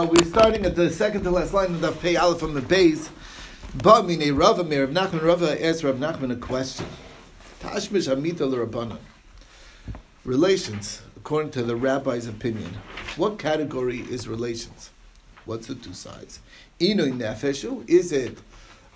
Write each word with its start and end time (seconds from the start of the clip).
Uh, 0.00 0.06
we're 0.06 0.24
starting 0.24 0.64
at 0.64 0.74
the 0.74 0.88
second 0.88 1.22
to 1.22 1.30
last 1.30 1.52
line 1.52 1.66
of 1.66 1.82
the 1.82 1.92
Pei 1.92 2.16
Aleph 2.16 2.40
from 2.40 2.54
the 2.54 2.62
base. 2.62 3.10
Ba'mine 3.76 4.34
Rava 4.34 4.64
Meir 4.64 4.86
Rav 4.86 4.94
Nachman 4.94 5.22
Rava 5.22 5.62
asked 5.62 5.84
Rav 5.84 5.96
Nachman 5.96 6.32
a 6.32 6.36
question. 6.36 6.86
Tashmish 7.60 8.10
Amita 8.10 8.46
l'Rabbanan. 8.46 8.96
Relations, 10.24 11.02
according 11.18 11.50
to 11.50 11.62
the 11.62 11.76
rabbi's 11.76 12.26
opinion, 12.26 12.78
what 13.18 13.38
category 13.38 13.98
is 14.00 14.26
relations? 14.26 14.88
What's 15.44 15.66
the 15.66 15.74
two 15.74 15.92
sides? 15.92 16.40
Inoy 16.80 17.12
nefeshu, 17.18 17.86
is 17.86 18.10
it 18.10 18.38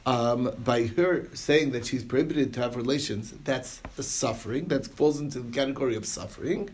um, 0.07 0.55
by 0.65 0.87
her 0.87 1.29
saying 1.35 1.73
that 1.73 1.85
she's 1.85 2.03
prohibited 2.03 2.55
to 2.55 2.61
have 2.63 2.77
relations, 2.77 3.35
that's 3.45 3.83
a 3.99 4.03
suffering, 4.03 4.69
that 4.69 4.87
falls 4.87 5.21
into 5.21 5.41
the 5.41 5.53
category 5.53 5.97
of 5.97 6.07
suffering, 6.07 6.71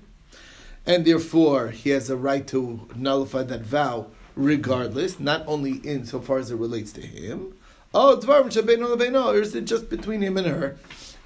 and 0.87 1.05
therefore 1.05 1.71
he 1.71 1.91
has 1.91 2.09
a 2.09 2.17
right 2.17 2.47
to 2.47 2.89
nullify 2.95 3.43
that 3.43 3.62
vow 3.62 4.07
regardless, 4.35 5.21
not 5.21 5.45
only 5.46 5.75
in 5.85 6.04
so 6.04 6.21
far 6.21 6.39
as 6.39 6.50
it 6.50 6.57
relates 6.57 6.93
to 6.93 7.03
him. 7.03 7.54
Oh, 7.93 8.17
or 8.17 9.41
is 9.41 9.54
it 9.54 9.64
just 9.64 9.91
between 9.91 10.21
him 10.23 10.37
and 10.37 10.46
her? 10.46 10.77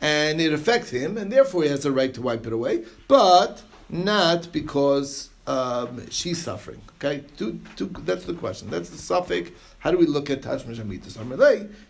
And 0.01 0.41
it 0.41 0.53
affects 0.53 0.91
him, 0.91 1.17
and 1.17 1.31
therefore 1.31 1.63
he 1.65 1.69
has 1.69 1.85
a 1.85 1.93
right 1.93 2.13
to 2.15 2.23
wipe 2.23 2.47
it 2.47 2.53
away, 2.53 2.85
but 3.07 3.63
not 3.89 4.51
because 4.53 5.31
um, 5.47 6.09
she's 6.11 6.43
suffering. 6.43 6.81
Okay, 6.97 7.25
two, 7.37 7.61
two, 7.77 7.91
that's 8.01 8.25
the 8.25 8.35
question. 8.35 8.71
That's 8.71 8.91
the 8.91 8.99
suffix. 8.99 9.51
How 9.79 9.91
do 9.91 9.99
we 9.99 10.07
look 10.07 10.31
at 10.31 10.41
Tashmish? 10.43 10.79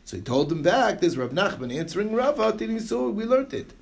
So 0.05 0.17
he 0.17 0.23
told 0.23 0.49
them 0.49 0.63
back. 0.63 1.01
There's 1.01 1.17
Rav 1.17 1.31
Nachman 1.31 1.77
answering 1.77 2.13
Rava. 2.13 2.53
We 2.59 3.25
learned 3.25 3.55
it. 3.55 3.73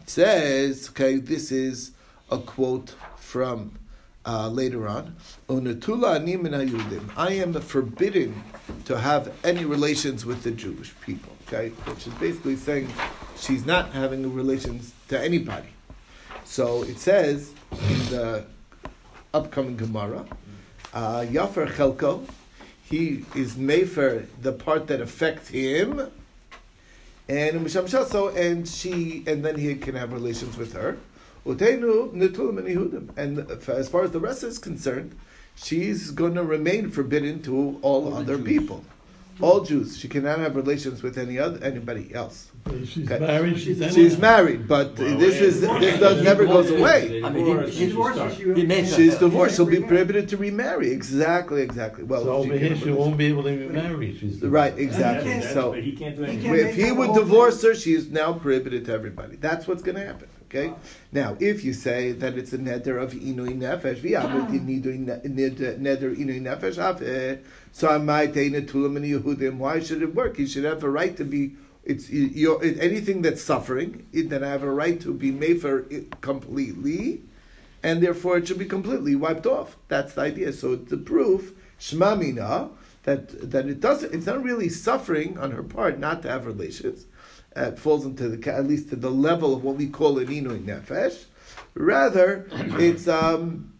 It 0.00 0.10
says, 0.10 0.90
okay, 0.90 1.16
this 1.16 1.50
is 1.50 1.92
a 2.30 2.38
quote 2.38 2.94
from 3.16 3.78
uh, 4.28 4.48
later 4.48 4.86
on. 4.86 5.16
I 7.16 7.32
am 7.32 7.54
forbidden 7.54 8.42
to 8.84 8.98
have 8.98 9.32
any 9.42 9.64
relations 9.64 10.26
with 10.26 10.42
the 10.42 10.50
Jewish 10.50 10.94
people. 11.00 11.32
Okay, 11.46 11.70
which 11.86 12.06
is 12.06 12.12
basically 12.14 12.56
saying 12.56 12.88
she's 13.38 13.64
not 13.64 13.90
having 13.92 14.34
relations 14.34 14.92
to 15.08 15.18
anybody. 15.18 15.68
So 16.44 16.82
it 16.82 16.98
says 16.98 17.54
in 17.72 17.98
the 18.10 18.44
upcoming 19.32 19.78
Gemara, 19.78 20.26
uh, 20.92 21.24
Chelko, 21.30 22.28
he 22.82 23.24
is 23.34 23.54
Mefer, 23.54 24.26
the 24.42 24.52
part 24.52 24.88
that 24.88 25.00
affects 25.00 25.48
him, 25.48 26.10
and 27.30 27.66
and 28.36 28.68
she, 28.68 29.24
and 29.26 29.42
then 29.42 29.56
he 29.56 29.74
can 29.74 29.94
have 29.94 30.12
relations 30.12 30.58
with 30.58 30.74
her. 30.74 30.98
And 33.16 33.38
as 33.68 33.88
far 33.88 34.02
as 34.02 34.10
the 34.10 34.20
rest 34.20 34.42
is 34.44 34.58
concerned, 34.58 35.16
she's 35.54 36.10
going 36.10 36.34
to 36.34 36.44
remain 36.44 36.90
forbidden 36.90 37.42
to 37.42 37.56
all, 37.56 37.80
all 37.82 38.14
other 38.14 38.38
people 38.38 38.84
all 39.40 39.60
Jews. 39.60 39.98
She 39.98 40.08
cannot 40.08 40.38
have 40.38 40.56
relations 40.56 41.02
with 41.02 41.18
any 41.18 41.38
other 41.38 41.62
anybody 41.64 42.14
else. 42.14 42.50
She's 42.84 43.10
okay. 43.10 43.24
married. 43.24 43.58
She's, 43.58 43.94
she's 43.94 44.18
married, 44.18 44.68
but 44.68 44.98
well, 44.98 45.16
this 45.16 45.40
is 45.40 45.60
this 45.60 46.00
does, 46.00 46.22
never 46.22 46.44
goes 46.44 46.70
away. 46.70 47.22
I 47.22 47.30
mean, 47.30 47.70
she's 47.70 47.88
divorced. 47.88 48.36
She's 48.96 49.18
divorced. 49.18 49.56
She'll 49.56 49.66
be 49.66 49.80
prohibited 49.80 50.28
to 50.30 50.36
remarry. 50.36 50.90
Exactly, 50.90 51.62
exactly. 51.62 52.04
Well, 52.04 52.24
so 52.24 52.32
over 52.32 52.56
here 52.56 52.76
she 52.76 52.90
won't 52.90 53.16
be 53.16 53.26
able 53.26 53.44
to 53.44 53.50
remarry. 53.50 54.16
She's 54.18 54.42
right, 54.42 54.76
exactly. 54.76 55.40
So 55.42 55.74
if 55.74 56.76
he 56.76 56.92
would 56.92 57.14
divorce 57.14 57.62
her, 57.62 57.74
she 57.74 57.94
is 57.94 58.10
now 58.10 58.32
prohibited 58.32 58.84
to 58.86 58.92
everybody. 58.92 59.36
That's 59.36 59.66
what's 59.66 59.82
going 59.82 59.96
to 59.96 60.06
happen. 60.06 60.28
Okay. 60.48 60.72
Now, 61.12 61.36
if 61.40 61.62
you 61.62 61.74
say 61.74 62.12
that 62.12 62.38
it's 62.38 62.54
a 62.54 62.58
neder 62.58 63.02
of 63.02 63.12
inui 63.12 63.54
nefesh, 63.54 64.00
neder 64.00 66.16
inui 66.16 66.40
nefesh, 66.40 67.38
so 67.72 67.88
I 67.88 67.98
might 67.98 68.32
Yehudim. 68.32 69.58
Why 69.58 69.80
should 69.80 70.00
it 70.00 70.14
work? 70.14 70.38
You 70.38 70.46
should 70.46 70.64
have 70.64 70.82
a 70.82 70.88
right 70.88 71.14
to 71.18 71.24
be. 71.24 71.56
It's 71.84 72.08
you 72.08 72.58
anything 72.60 73.20
that's 73.20 73.42
suffering. 73.42 74.06
It, 74.14 74.30
Then 74.30 74.42
I 74.42 74.48
have 74.48 74.62
a 74.62 74.70
right 74.70 74.98
to 75.02 75.12
be 75.12 75.30
made 75.30 75.60
for 75.60 75.80
it 75.90 76.22
completely, 76.22 77.20
and 77.82 78.02
therefore 78.02 78.38
it 78.38 78.48
should 78.48 78.58
be 78.58 78.64
completely 78.64 79.14
wiped 79.14 79.46
off. 79.46 79.76
That's 79.88 80.14
the 80.14 80.22
idea. 80.22 80.54
So 80.54 80.72
it's 80.72 80.88
the 80.88 80.96
proof 80.96 81.52
shmamina 81.78 82.70
that 83.02 83.50
that 83.50 83.66
it 83.66 83.80
doesn't. 83.80 84.14
It's 84.14 84.26
not 84.26 84.42
really 84.42 84.70
suffering 84.70 85.36
on 85.36 85.50
her 85.50 85.62
part 85.62 85.98
not 85.98 86.22
to 86.22 86.30
have 86.30 86.46
relations 86.46 87.04
uh, 87.58 87.72
falls 87.72 88.04
into 88.04 88.28
the 88.28 88.54
at 88.54 88.66
least 88.66 88.90
to 88.90 88.96
the 88.96 89.10
level 89.10 89.54
of 89.54 89.64
what 89.64 89.76
we 89.76 89.88
call 89.88 90.18
an 90.18 90.26
inui 90.28 90.64
nefesh. 90.64 91.24
Rather, 91.74 92.46
it's 92.52 93.08
um, 93.08 93.72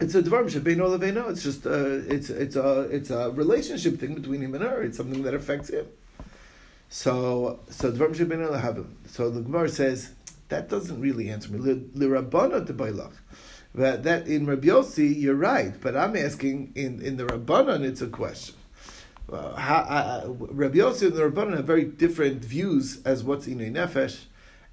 it's 0.00 0.14
a 0.14 0.22
dvar 0.22 0.44
shebeino 0.44 0.96
leveino. 0.96 1.30
It's 1.30 1.42
just 1.42 1.66
a, 1.66 1.74
uh, 1.74 2.02
it's 2.08 2.30
it's 2.30 2.56
a 2.56 2.80
it's 2.82 3.10
a 3.10 3.30
relationship 3.30 3.98
thing 3.98 4.14
between 4.14 4.40
him 4.40 4.54
and 4.54 4.64
her. 4.64 4.82
It's 4.82 4.96
something 4.96 5.22
that 5.22 5.34
affects 5.34 5.70
him. 5.70 5.86
So 6.88 7.60
so 7.68 7.92
dvar 7.92 8.14
shebeino 8.14 8.50
lehavim. 8.50 8.86
So 9.06 9.30
the 9.30 9.40
Gemara 9.40 9.68
says 9.68 10.12
that 10.48 10.68
doesn't 10.68 11.00
really 11.00 11.28
answer 11.30 11.52
me. 11.52 11.58
Lirabana 11.58 12.66
to 12.66 12.74
bailach. 12.74 13.12
That 13.74 14.04
that 14.04 14.26
in 14.26 14.46
Rabbi 14.46 14.68
Yossi, 14.68 15.18
you're 15.18 15.34
right, 15.34 15.74
but 15.80 15.96
I'm 15.96 16.14
asking 16.14 16.72
in 16.74 17.00
in 17.00 17.16
the 17.16 17.24
Rabbanon, 17.24 17.82
it's 17.84 18.02
a 18.02 18.06
question 18.06 18.54
uh, 19.32 19.56
how, 19.56 19.76
uh, 19.76 20.28
Rabbi 20.28 20.78
Yossi 20.78 21.06
and 21.06 21.14
the 21.14 21.22
Rabbanon 21.22 21.56
have 21.56 21.64
very 21.64 21.84
different 21.84 22.44
views 22.44 23.00
as 23.04 23.24
what's 23.24 23.46
Inui 23.46 23.72
Nefesh. 23.72 24.24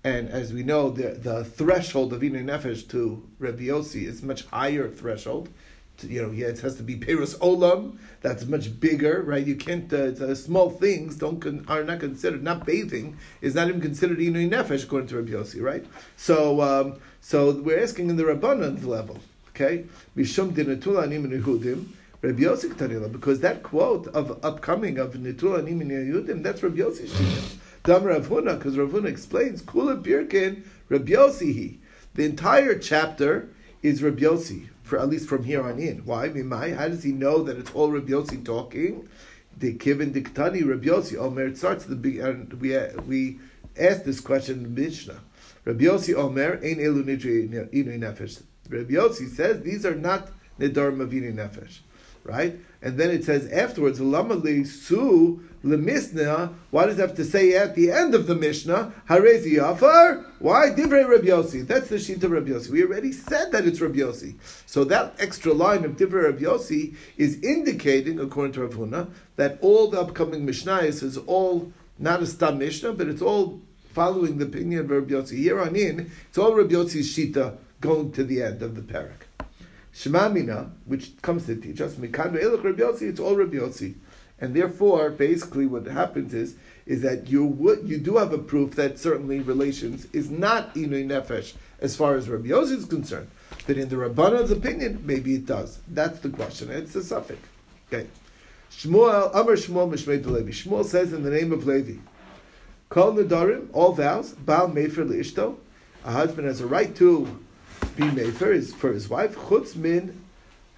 And 0.04 0.30
as 0.30 0.54
we 0.54 0.64
know, 0.64 0.90
the, 0.90 1.10
the 1.10 1.44
threshold 1.44 2.14
of 2.14 2.22
Inui 2.22 2.44
Nefesh 2.44 2.88
to 2.90 3.28
Rabbi 3.38 3.64
Yossi 3.64 4.06
is 4.06 4.24
much 4.24 4.46
higher 4.46 4.90
threshold. 4.90 5.50
To, 5.98 6.08
you 6.08 6.22
know, 6.22 6.32
yeah, 6.32 6.48
it 6.48 6.60
has 6.60 6.76
to 6.78 6.84
be 6.84 6.96
Peros 6.96 7.38
Olam. 7.40 7.98
That's 8.22 8.46
much 8.46 8.80
bigger, 8.80 9.22
right? 9.22 9.46
You 9.46 9.56
can't. 9.56 9.92
Uh, 9.92 10.34
small 10.36 10.70
things 10.70 11.16
don't 11.16 11.42
con- 11.42 11.66
are 11.68 11.84
not 11.84 12.00
considered. 12.00 12.42
Not 12.42 12.66
bathing 12.66 13.18
is 13.42 13.56
not 13.56 13.68
even 13.68 13.82
considered 13.82 14.20
Inui 14.20 14.50
Nefesh 14.50 14.86
according 14.86 15.10
to 15.10 15.18
Rabbi 15.18 15.32
Yossi, 15.32 15.62
right? 15.62 15.86
So, 16.16 16.62
um, 16.62 17.00
so 17.20 17.52
we're 17.52 17.84
asking 17.84 18.10
in 18.10 18.16
the 18.16 18.24
Rabbanon 18.24 18.86
level, 18.86 19.20
okay? 19.50 19.86
Mishum 20.16 20.56
Rabbi 22.22 22.42
Yossi 22.42 22.74
Tanila, 22.74 23.10
because 23.10 23.40
that 23.40 23.64
quote 23.64 24.08
of 24.08 24.44
upcoming 24.44 24.98
of 24.98 25.14
Nitul 25.14 25.58
Anim 25.58 25.80
Yudim, 25.80 26.44
that's 26.44 26.62
Rabbi 26.62 26.80
Yossi 26.80 27.08
Shita. 27.08 27.58
Dam 27.84 28.04
Rav 28.04 28.28
Huna, 28.28 28.58
because 28.58 28.78
Rav 28.78 28.90
Huna 28.90 29.06
explains, 29.06 29.62
Kula 29.62 30.04
Birkin, 30.04 30.66
Rabbi 30.90 31.14
Yossi 31.14 31.78
The 32.16 32.26
entire 32.26 32.78
chapter 32.78 33.54
is 33.82 34.04
Rabbi 34.04 34.24
Yossi, 34.24 34.68
for 34.84 35.00
at 35.00 35.08
least 35.08 35.30
from 35.30 35.46
here 35.46 35.64
on 35.64 35.80
in. 35.80 36.00
Why? 36.00 36.28
Mimai? 36.28 36.76
How 36.76 36.90
does 36.90 37.04
he 37.04 37.14
know 37.14 37.42
that 37.44 37.58
it's 37.58 37.72
all 37.72 37.90
Rabbi 37.90 38.12
Yossi 38.12 38.44
talking? 38.44 39.08
The 39.58 39.76
Kivin 39.76 40.12
Diktani 40.12 40.68
Rabbi 40.68 40.88
Yossi. 40.88 41.18
Omer, 41.18 41.48
it 41.48 41.58
starts 41.58 41.86
the 41.86 42.20
and 42.20 42.52
we 42.56 42.78
we 43.08 43.40
asked 43.80 44.04
this 44.04 44.20
question 44.20 44.58
in 44.58 44.64
the 44.64 44.82
Mishnah. 44.82 45.22
Rabbi 45.64 45.86
Yossi 45.86 46.14
Omer, 46.16 46.56
Ein 46.56 46.80
Elu 46.80 47.06
Nidri 47.06 47.48
Inu 47.48 47.98
Nefesh. 47.98 48.44
Rabbi 48.68 48.96
Yossi 48.96 49.30
says 49.30 49.62
these 49.62 49.86
are 49.86 49.96
not 49.96 50.32
Nidar 50.60 50.94
Mavini 50.94 51.34
Nefesh 51.34 51.80
right? 52.30 52.56
And 52.82 52.98
then 52.98 53.10
it 53.10 53.26
says 53.26 53.52
afterwards, 53.52 54.00
Lamali 54.00 54.66
su 54.66 55.44
lemisna. 55.66 56.54
Why 56.70 56.86
does 56.86 56.98
it 56.98 57.02
have 57.02 57.16
to 57.16 57.26
say 57.26 57.56
at 57.56 57.76
the 57.76 57.92
end 57.92 58.16
of 58.16 58.28
the 58.28 58.36
Mishnah? 58.36 58.94
Harezi 59.10 59.58
Yafar. 59.58 60.24
Why 60.40 60.68
divrei 60.70 61.10
Rabbi 61.10 61.28
Yossi? 61.28 61.68
That's 61.68 61.90
the 61.90 61.96
of 61.96 62.32
Rabbi 62.32 62.52
Yossi. 62.52 62.70
We 62.70 62.84
already 62.84 63.12
said 63.12 63.52
that 63.52 63.66
it's 63.66 63.82
Rabbi 63.82 63.98
Yossi. 63.98 64.36
So 64.66 64.84
that 64.86 65.16
extra 65.20 65.54
line 65.54 65.84
of 65.84 65.98
divrei 65.98 66.26
Rabbi 66.26 66.44
Yossi 66.44 66.96
is 67.18 67.42
indicating, 67.44 68.20
according 68.20 68.54
to 68.54 68.62
Rav 68.62 68.76
Huna, 68.76 69.10
that 69.36 69.58
all 69.62 69.90
the 69.90 70.00
upcoming 70.00 70.46
Mishnahs 70.46 71.04
is 71.04 71.18
all 71.18 71.74
not 71.98 72.22
a 72.22 72.28
stam 72.28 72.60
Mishnah, 72.60 72.94
but 72.94 73.08
it's 73.08 73.22
all 73.22 73.60
following 73.94 74.38
the 74.38 74.46
opinion 74.46 74.82
of 74.82 74.90
Rabbi 74.90 75.12
Yossi. 75.12 75.38
Here 75.38 75.60
on 75.60 75.76
in, 75.76 76.12
it's 76.30 76.38
all 76.38 76.56
Rabbi 76.56 76.74
Yossi's 76.74 77.14
shita 77.14 77.58
going 77.82 78.14
to 78.14 78.24
the 78.24 78.42
end 78.42 78.62
of 78.62 78.76
the 78.76 78.82
parak. 78.82 79.29
Shemamina, 79.94 80.72
which 80.86 81.22
comes 81.22 81.46
to 81.46 81.56
teach 81.56 81.82
us, 81.82 81.96
Elach 81.96 82.64
Rabbi 82.64 83.06
it's 83.06 83.20
all 83.20 83.36
Rabbi 83.36 83.58
Yossi. 83.58 83.96
And 84.42 84.56
therefore, 84.56 85.10
basically 85.10 85.66
what 85.66 85.86
happens 85.86 86.34
is, 86.34 86.56
is 86.86 87.02
that 87.02 87.28
you 87.28 87.46
would, 87.46 87.88
you 87.88 87.98
do 87.98 88.18
have 88.18 88.32
a 88.32 88.38
proof 88.38 88.76
that 88.76 88.98
certainly 88.98 89.40
relations 89.40 90.08
is 90.14 90.30
not 90.30 90.74
Inui 90.76 91.06
Nefesh 91.06 91.54
as 91.80 91.96
far 91.96 92.16
as 92.16 92.30
Rabbi 92.30 92.48
Yossi 92.48 92.78
is 92.78 92.86
concerned. 92.86 93.30
But 93.68 93.78
in 93.78 93.90
the 93.90 93.98
Rabbanah's 93.98 94.52
opinion, 94.52 95.02
maybe 95.06 95.36
it 95.36 95.46
does. 95.46 95.80
That's 95.88 96.20
the 96.20 96.30
question. 96.30 96.72
It's 96.72 96.96
a 96.96 97.04
suffix. 97.04 97.42
Okay. 97.92 98.08
Shmuel, 98.72 99.32
Amar 99.34 99.56
Shmuel 99.56 99.92
Mishmei 99.92 100.24
Levi. 100.26 100.52
Shmuel 100.52 100.86
says 100.86 101.12
in 101.12 101.24
the 101.24 101.32
name 101.32 101.52
of 101.52 101.66
Levi, 101.66 102.00
Kol 102.88 103.14
Nadarim, 103.14 103.68
all 103.74 103.94
vows, 103.94 104.34
Baal 104.34 104.70
Mefer 104.70 105.08
Ishto. 105.08 105.58
A 106.06 106.12
husband 106.12 106.48
has 106.48 106.62
a 106.62 106.68
right 106.68 106.96
to 106.96 107.40
be 108.00 108.12
made 108.12 108.36
for 108.36 108.52
his, 108.52 108.74
for 108.74 108.94
his 108.94 109.10
wife, 109.10 109.36
chutz 109.36 109.76
min 109.76 110.22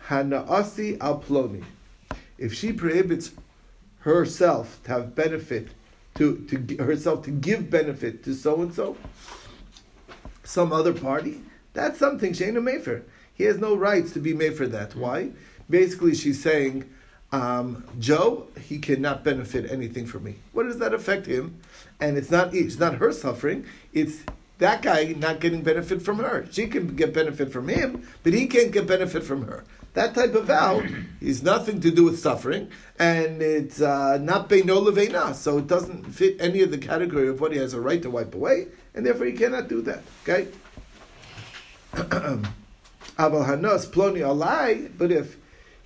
hanaasi 0.08 1.00
al 1.00 1.20
ploni. 1.20 1.64
If 2.38 2.54
she 2.54 2.74
prohibits 2.74 3.32
herself 4.00 4.80
to 4.86 4.90
have 4.92 5.16
benefit, 5.16 5.70
to, 6.16 6.38
to 6.50 6.84
herself 6.84 7.24
to 7.26 7.32
give 7.32 7.70
benefit 7.70 8.24
to 8.24 8.34
so 8.34 8.62
and 8.62 8.74
so, 8.74 8.98
some 10.44 10.74
other 10.74 10.94
party, 10.94 11.42
that's 11.74 12.00
something 12.00 12.34
Shana 12.34 12.58
Mefer. 12.58 13.04
He 13.34 13.46
has 13.46 13.58
no 13.58 13.76
rights 13.76 14.12
to 14.14 14.20
be 14.20 14.34
made 14.34 14.56
for 14.56 14.68
that. 14.68 14.96
Why? 14.96 15.32
basically 15.72 16.14
she's 16.14 16.42
saying, 16.44 16.88
um, 17.32 17.86
Joe, 17.98 18.48
he 18.60 18.78
cannot 18.78 19.24
benefit 19.24 19.72
anything 19.72 20.06
from 20.06 20.26
me. 20.26 20.36
What 20.52 20.64
does 20.64 20.78
that 20.80 20.94
affect 20.94 21.26
him? 21.26 21.62
And 22.00 22.18
it's 22.18 22.30
not 22.30 22.54
it's 22.54 22.78
not 22.78 22.96
her 22.96 23.12
suffering. 23.14 23.66
It's 23.94 24.20
that 24.62 24.84
guy 24.84 25.16
not 25.18 25.40
getting 25.40 25.64
benefit 25.64 26.04
from 26.04 26.20
her. 26.20 26.46
She 26.52 26.68
can 26.68 26.96
get 26.96 27.16
benefit 27.16 27.52
from 27.52 27.68
him, 27.68 28.08
but 28.22 28.32
he 28.32 28.46
can't 28.46 28.72
get 28.72 28.86
benefit 28.86 29.24
from 29.24 29.48
her. 29.48 29.64
That 29.94 30.14
type 30.14 30.36
of 30.36 30.46
vow 30.46 30.84
is 31.22 31.42
nothing 31.42 31.82
to 31.82 31.90
do 31.90 32.04
with 32.04 32.20
suffering, 32.20 32.70
and 33.00 33.42
it's 33.42 33.82
uh, 33.82 34.20
not 34.22 34.50
beino 34.50 34.80
leveina, 34.80 35.34
so 35.34 35.58
it 35.58 35.66
doesn't 35.66 36.04
fit 36.04 36.38
any 36.40 36.62
of 36.62 36.70
the 36.70 36.78
category 36.78 37.28
of 37.28 37.42
what 37.42 37.52
he 37.52 37.58
has 37.58 37.74
a 37.74 37.82
right 37.82 38.04
to 38.04 38.12
wipe 38.12 38.36
away, 38.36 38.68
and 38.94 39.04
therefore 39.04 39.26
he 39.26 39.34
cannot 39.34 39.68
do 39.68 39.82
that. 39.82 40.04
Okay. 40.22 40.48
Aval 41.94 42.46
hanos 43.18 43.88
ploni 43.88 44.20
alai, 44.20 44.92
but 44.96 45.12
if 45.12 45.38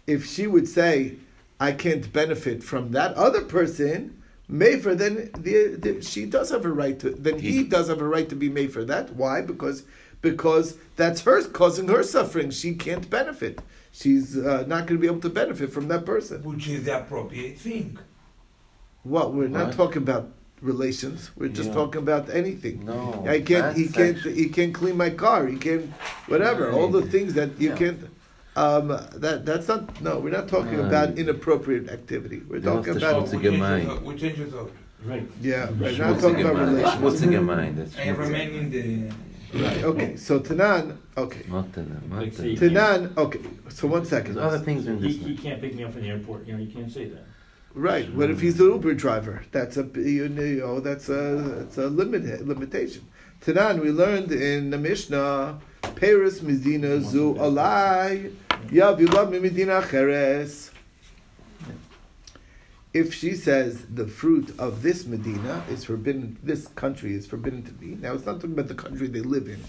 if 0.05 0.25
she 0.25 0.47
would 0.47 0.67
say, 0.67 1.15
I 1.61 1.71
can't 1.71 2.11
benefit 2.11 2.61
from 2.61 2.91
that 2.91 3.15
other 3.15 3.41
person, 3.41 4.21
Mayfer, 4.49 4.95
then 4.95 5.31
the, 5.37 5.75
the, 5.75 6.01
she 6.03 6.25
does 6.25 6.51
have 6.51 6.65
a 6.65 6.71
right 6.71 6.99
to. 6.99 7.09
Then 7.11 7.39
he 7.39 7.63
does 7.63 7.87
have 7.87 7.99
a 8.01 8.07
right 8.07 8.29
to 8.29 8.35
be 8.35 8.49
made 8.49 8.71
for 8.71 8.83
that. 8.85 9.15
Why? 9.15 9.41
Because 9.41 9.83
because 10.21 10.77
that's 10.95 11.21
her 11.21 11.41
causing 11.49 11.87
her 11.87 12.03
suffering. 12.03 12.51
She 12.51 12.75
can't 12.75 13.09
benefit. 13.09 13.61
She's 13.91 14.37
uh, 14.37 14.65
not 14.67 14.87
going 14.87 14.97
to 14.99 15.01
be 15.01 15.07
able 15.07 15.21
to 15.21 15.29
benefit 15.29 15.71
from 15.71 15.87
that 15.87 16.05
person. 16.05 16.43
Which 16.43 16.67
is 16.67 16.83
the 16.83 16.99
appropriate 16.99 17.57
thing. 17.57 17.97
What 19.03 19.33
we're 19.33 19.47
not 19.47 19.73
talking 19.73 20.01
about 20.01 20.31
relations. 20.61 21.31
We're 21.35 21.49
just 21.49 21.69
Yeah. 21.69 21.75
talking 21.75 22.01
about 22.01 22.29
anything. 22.29 22.85
No, 22.85 23.25
I 23.27 23.41
can't. 23.41 23.75
He 23.77 23.87
can't. 23.87 24.17
actually- 24.17 24.35
He 24.35 24.49
can't 24.49 24.73
clean 24.73 24.97
my 24.97 25.09
car. 25.11 25.47
He 25.47 25.57
can't. 25.57 25.89
Whatever. 26.27 26.71
All 26.71 26.89
the 26.89 27.03
things 27.03 27.33
that 27.35 27.59
you 27.59 27.69
Yeah. 27.69 27.75
can't. 27.75 27.99
Um, 28.55 28.87
that 29.15 29.45
that's 29.45 29.67
not. 29.67 30.01
No, 30.01 30.19
we're 30.19 30.29
not 30.29 30.47
talking 30.47 30.77
Right. 30.77 30.87
about 30.87 31.17
inappropriate 31.17 31.89
activity. 31.89 32.41
We're 32.47 32.61
talking 32.61 32.95
about. 32.95 33.21
What's 33.21 33.33
a 33.33 33.37
we 33.37 33.43
change 33.43 33.59
gemein? 33.61 33.99
the- 33.99 34.05
We 34.05 35.09
Right. 35.11 35.27
Yeah, 35.41 35.65
right. 35.65 35.71
We're 35.79 35.91
not 35.97 36.17
Schmutziger 36.17 36.21
talking 36.21 36.41
about 36.41 36.55
Mind. 36.55 36.77
relations. 36.77 37.01
Schmutziger 37.21 37.45
Mind. 37.45 37.77
That's 37.77 37.97
I 37.97 38.09
remain 38.09 38.49
schmutziger. 38.49 38.83
in 38.83 39.09
the. 39.53 39.63
Right. 39.63 39.83
Okay. 39.83 40.15
So 40.15 40.39
Tanan. 40.39 40.97
Okay. 41.17 41.41
Motten, 41.49 41.89
Like, 42.09 42.33
motten. 42.33 42.33
see- 42.33 42.55
Tanan. 42.55 43.15
Okay. 43.17 43.39
So 43.69 43.87
one 43.87 44.05
second. 44.05 44.35
There's 44.35 44.45
other 44.53 44.59
things 44.59 44.87
in 44.87 44.97
He, 45.01 45.13
this. 45.13 45.27
he 45.27 45.35
can't 45.37 45.61
pick 45.61 45.75
me 45.75 45.83
up 45.83 45.95
in 45.95 46.01
the 46.01 46.09
airport, 46.09 46.47
you 46.47 46.53
know, 46.53 46.59
you 46.59 46.71
can't 46.73 46.91
say 46.91 47.05
that. 47.05 47.23
Right. 47.75 48.11
What 48.15 48.29
if 48.31 48.39
he's 48.41 48.55
the 48.57 48.63
Uber 48.65 48.93
driver? 48.95 49.43
That's 49.51 49.75
a 49.77 49.85
you 49.95 50.29
know 50.29 50.79
that's 50.79 51.09
a 51.09 51.21
that's 51.59 51.77
a 51.77 51.87
limit 51.87 52.47
limitation. 52.47 53.03
Tanan, 53.45 53.81
we 53.83 53.91
learned 53.91 54.31
in 54.31 54.69
the 54.71 54.77
Mishnah, 54.77 55.59
Paris 55.95 56.41
Medina 56.41 56.99
zu 57.01 57.35
alai 57.35 58.31
cheres. 59.81 60.71
If 62.93 63.13
she 63.13 63.33
says 63.33 63.85
the 63.93 64.07
fruit 64.07 64.57
of 64.57 64.81
this 64.81 65.05
Medina 65.05 65.63
is 65.69 65.83
forbidden, 65.83 66.37
this 66.41 66.67
country 66.67 67.13
is 67.13 67.27
forbidden 67.27 67.63
to 67.63 67.73
me. 67.73 67.95
Now 67.95 68.13
it's 68.13 68.25
not 68.25 68.35
talking 68.35 68.53
about 68.53 68.69
the 68.69 68.75
country 68.75 69.07
they 69.07 69.19
live 69.19 69.47
in. 69.49 69.61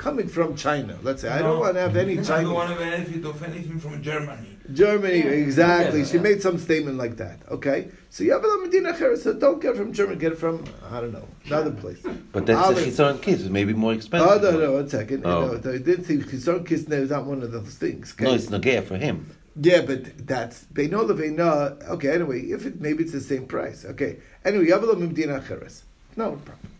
Coming 0.00 0.28
from 0.28 0.56
China, 0.56 0.98
let's 1.02 1.20
say 1.20 1.28
I 1.28 1.42
don't 1.42 1.60
want 1.60 1.74
to 1.74 1.80
have 1.82 1.94
any 1.94 2.18
I 2.18 2.42
don't 2.42 2.54
want 2.54 2.70
to 2.70 2.76
benefit 2.76 3.22
of 3.22 3.42
anything 3.42 3.78
from 3.78 4.02
Germany. 4.02 4.56
Germany, 4.72 5.18
exactly. 5.18 6.00
Yeah. 6.00 6.06
She 6.06 6.18
made 6.18 6.40
some 6.40 6.56
statement 6.56 6.96
like 6.96 7.18
that. 7.18 7.40
Okay, 7.50 7.88
so 8.08 8.24
you 8.24 8.32
have 8.32 8.42
a 8.42 8.56
Medina 8.62 8.96
Cheres, 8.96 9.24
so 9.24 9.34
don't 9.34 9.60
get 9.60 9.72
it 9.72 9.76
from 9.76 9.92
Germany, 9.92 10.18
get 10.18 10.32
it 10.32 10.38
from 10.38 10.64
I 10.90 11.02
don't 11.02 11.12
know 11.12 11.28
another 11.44 11.72
place. 11.72 12.02
But 12.32 12.46
that's 12.46 12.58
a 12.58 12.64
Olive. 12.64 12.86
chisaron 12.86 13.20
kiss. 13.20 13.42
It 13.42 13.52
may 13.52 13.64
be 13.64 13.74
more 13.74 13.92
expensive. 13.92 14.26
Oh 14.26 14.38
no, 14.38 14.58
no, 14.58 14.72
one 14.72 14.88
second. 14.88 15.26
Oh. 15.26 15.48
No, 15.48 15.70
I 15.70 15.76
didn't 15.76 16.04
think 16.04 16.24
Kizon 16.30 16.64
Kisne 16.64 16.92
is 16.92 17.10
not 17.10 17.26
one 17.26 17.42
of 17.42 17.52
those 17.52 17.74
things. 17.74 18.14
Okay? 18.14 18.24
No, 18.24 18.32
it's 18.32 18.46
nagea 18.46 18.82
for 18.82 18.96
him. 18.96 19.36
yeah, 19.60 19.82
but 19.82 20.26
that's 20.26 20.64
Beino 20.72 21.06
Leveina. 21.06 21.78
Okay, 21.90 22.08
anyway, 22.08 22.40
if 22.40 22.64
it 22.64 22.80
maybe 22.80 23.04
it's 23.04 23.12
the 23.12 23.20
same 23.20 23.46
price. 23.46 23.84
Okay, 23.84 24.16
anyway, 24.46 24.64
you 24.64 24.72
have 24.72 24.82
a 24.82 24.96
Medina 24.96 25.44
Cheres. 25.46 25.82
No 26.16 26.30
problem. 26.36 26.70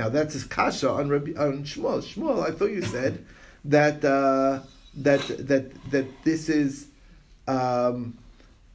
Now 0.00 0.08
that's 0.08 0.32
his 0.32 0.44
kasha 0.44 0.88
on 0.88 1.10
Rabbi, 1.10 1.32
on 1.32 1.62
Shmuel. 1.62 2.00
Shmuel, 2.02 2.42
I 2.42 2.52
thought 2.52 2.70
you 2.70 2.80
said 2.80 3.22
that 3.66 4.02
uh, 4.02 4.60
that 4.94 5.20
that 5.46 5.90
that 5.90 6.06
this 6.24 6.48
is. 6.48 6.86
Um, 7.46 8.16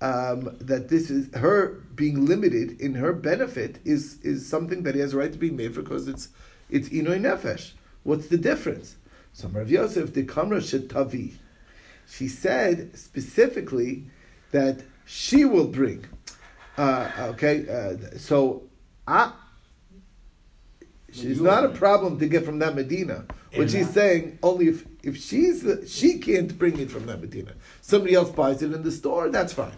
um, 0.02 0.56
that 0.60 0.90
this 0.90 1.10
is 1.10 1.34
her 1.34 1.70
being 1.96 2.26
limited 2.26 2.80
in 2.80 2.96
her 2.96 3.14
benefit 3.14 3.80
is 3.86 4.20
is 4.22 4.48
something 4.48 4.84
that 4.84 4.94
he 4.94 5.02
has 5.02 5.14
a 5.14 5.18
right 5.18 5.32
to 5.32 5.38
be 5.40 5.50
made 5.50 5.74
for 5.74 5.82
because 5.82 6.08
it's 6.08 6.28
it's 6.70 6.90
inoy 6.90 7.20
nefesh. 7.20 7.72
What's 8.04 8.28
the 8.28 8.38
difference? 8.38 8.98
So 9.34 9.48
Rav 9.48 9.72
Yosef 9.72 10.14
the 10.14 10.24
kamra 10.24 10.60
shetavi. 10.60 11.36
She 12.08 12.28
said 12.28 12.96
specifically 12.96 14.04
that 14.52 14.84
she 15.06 15.46
will 15.46 15.68
bring. 15.68 16.06
Uh, 16.78 17.10
okay, 17.32 17.68
uh, 17.68 18.18
so 18.18 18.64
I. 19.08 19.32
She's 21.16 21.42
not 21.42 21.64
a 21.64 21.70
problem 21.70 22.20
to 22.20 22.28
get 22.28 22.44
from 22.44 22.60
that 22.60 22.76
Medina. 22.76 23.26
What 23.54 23.72
she's 23.72 23.90
saying 23.90 24.40
only 24.44 24.68
if 24.68 24.86
if 25.02 25.16
she's 25.18 25.62
the, 25.62 25.88
she 25.88 26.18
can't 26.18 26.58
bring 26.58 26.78
it 26.80 26.92
from 26.92 27.06
that 27.06 27.22
Medina. 27.22 27.54
Somebody 27.82 28.16
else 28.16 28.30
buys 28.32 28.62
it 28.62 28.74
in 28.74 28.84
the 28.84 28.92
store. 28.92 29.30
That's 29.30 29.54
fine. 29.54 29.72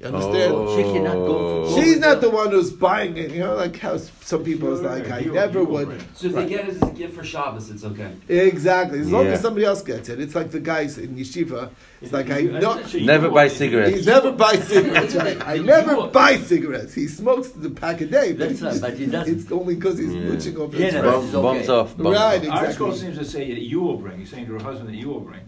You 0.00 0.06
understand? 0.06 0.54
Oh. 0.54 0.76
She 0.76 0.82
cannot 0.84 1.14
go 1.14 1.66
for- 1.74 1.82
She's 1.82 1.98
not 1.98 2.20
the 2.20 2.30
one 2.30 2.50
who's 2.52 2.70
buying 2.70 3.16
it. 3.16 3.32
You 3.32 3.40
know, 3.40 3.56
like 3.56 3.76
how 3.78 3.96
some 3.96 4.44
people 4.44 4.72
is 4.72 4.80
like, 4.80 5.10
I 5.10 5.18
you- 5.20 5.32
never 5.32 5.60
you 5.60 5.64
would. 5.66 5.88
bring. 5.88 6.00
So 6.14 6.28
if 6.28 6.34
Right. 6.36 6.42
they 6.44 6.54
get 6.54 6.68
it 6.68 6.76
as 6.80 6.88
a 6.88 6.92
gift 6.92 7.14
for 7.16 7.24
Shabbos, 7.24 7.68
it's 7.70 7.82
okay. 7.84 8.12
Exactly. 8.28 9.00
As 9.00 9.10
long 9.10 9.26
Yeah. 9.26 9.32
as 9.32 9.40
somebody 9.40 9.66
else 9.66 9.82
gets 9.82 10.08
it. 10.08 10.20
It's 10.20 10.34
like 10.36 10.50
the 10.52 10.60
guys 10.60 10.98
in 10.98 11.16
yeshiva. 11.16 11.70
It's 12.00 12.12
like 12.12 12.30
I 12.30 12.38
You- 12.38 12.52
no, 12.52 12.78
actually, 12.78 13.00
you 13.00 13.06
Never 13.06 13.28
buy 13.28 13.48
cigarettes. 13.48 13.98
he 13.98 14.06
never 14.06 14.30
buys 14.30 14.62
cigarettes. 14.68 15.14
Right? 15.18 15.38
I 15.44 15.58
never 15.58 16.06
buy 16.06 16.36
cigarettes. 16.36 16.94
He 16.94 17.08
smokes 17.08 17.48
the 17.48 17.70
pack 17.70 18.00
a 18.00 18.06
day, 18.06 18.34
but, 18.34 18.50
That's 18.50 18.60
he 18.60 18.66
right, 18.66 18.80
but 18.80 18.94
he 18.96 19.06
doesn't. 19.06 19.34
it's 19.40 19.50
only 19.52 19.74
because 19.74 19.98
he's 19.98 20.14
Yeah. 20.14 20.20
mooching 20.20 20.56
over 20.58 20.76
Yeah, 20.76 20.84
his 20.86 20.94
no, 20.94 21.00
friends. 21.02 21.32
Bums- 21.32 21.32
Bum, 21.32 21.56
okay. 21.56 21.68
off. 21.68 21.96
Bums 21.96 22.08
Right, 22.14 22.14
off. 22.14 22.32
Our 22.34 22.38
exactly. 22.40 22.72
school 22.74 22.92
seems 22.94 23.18
to 23.18 23.24
say 23.24 23.52
that 23.52 23.62
you 23.62 23.80
will 23.80 23.96
bring, 23.96 24.20
he's 24.20 24.30
saying 24.30 24.46
to 24.46 24.52
her 24.52 24.62
husband 24.62 24.90
that 24.90 24.94
you 24.96 25.08
will 25.08 25.20
bring. 25.20 25.40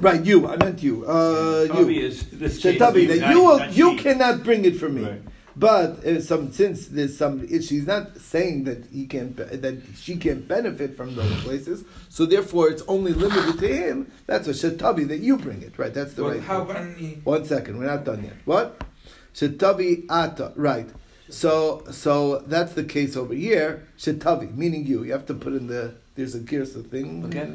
Right, 0.00 0.24
you. 0.24 0.46
I 0.48 0.56
meant 0.56 0.82
you. 0.82 1.04
Uh, 1.06 1.68
Tavi 1.68 1.94
you. 1.94 2.00
is, 2.06 2.26
this 2.30 2.60
case, 2.60 2.78
Shetavi, 2.80 3.06
that 3.08 3.20
not- 3.20 3.30
you 3.30 3.44
will, 3.44 3.58
not 3.58 3.76
you 3.76 3.96
she. 3.96 4.02
cannot 4.02 4.42
bring 4.42 4.64
it 4.64 4.76
for 4.76 4.88
me. 4.88 5.04
Right. 5.04 5.22
But 5.56 6.04
uh, 6.04 6.20
some 6.20 6.50
since 6.50 6.88
there's 6.88 7.16
some, 7.16 7.46
she's 7.62 7.86
not 7.86 8.18
saying 8.18 8.64
that 8.64 8.86
he 8.86 9.06
can 9.06 9.36
not 9.38 9.50
that 9.62 9.82
she 9.96 10.16
can't 10.16 10.48
benefit 10.48 10.96
from 10.96 11.14
those 11.14 11.32
places. 11.44 11.84
So 12.08 12.26
therefore, 12.26 12.70
it's 12.70 12.82
only 12.88 13.12
limited 13.12 13.60
to 13.60 13.68
him. 13.68 14.10
That's 14.26 14.48
a 14.48 14.50
shetavi 14.50 15.06
that 15.06 15.18
you 15.20 15.36
bring 15.38 15.62
it, 15.62 15.78
right? 15.78 15.94
That's 15.94 16.14
the 16.14 16.22
But 16.22 16.28
right. 16.32 16.42
how 16.42 16.64
can 16.64 16.96
he? 16.96 17.20
One 17.22 17.44
second, 17.44 17.78
we're 17.78 17.86
not 17.86 18.04
done 18.04 18.24
yet. 18.24 18.32
What? 18.46 18.82
Shetavi 19.32 20.06
ata, 20.10 20.52
right? 20.56 20.88
So 21.28 21.84
so 21.92 22.38
that's 22.48 22.72
the 22.72 22.82
case 22.82 23.16
over 23.16 23.32
here. 23.34 23.86
Shetavi, 23.96 24.56
meaning 24.56 24.86
you. 24.86 25.04
You 25.04 25.12
have 25.12 25.26
to 25.26 25.34
put 25.34 25.52
in 25.52 25.68
the. 25.68 25.94
There's 26.16 26.34
a 26.34 26.40
girsa 26.40 26.84
thing. 26.90 27.26
Okay. 27.26 27.48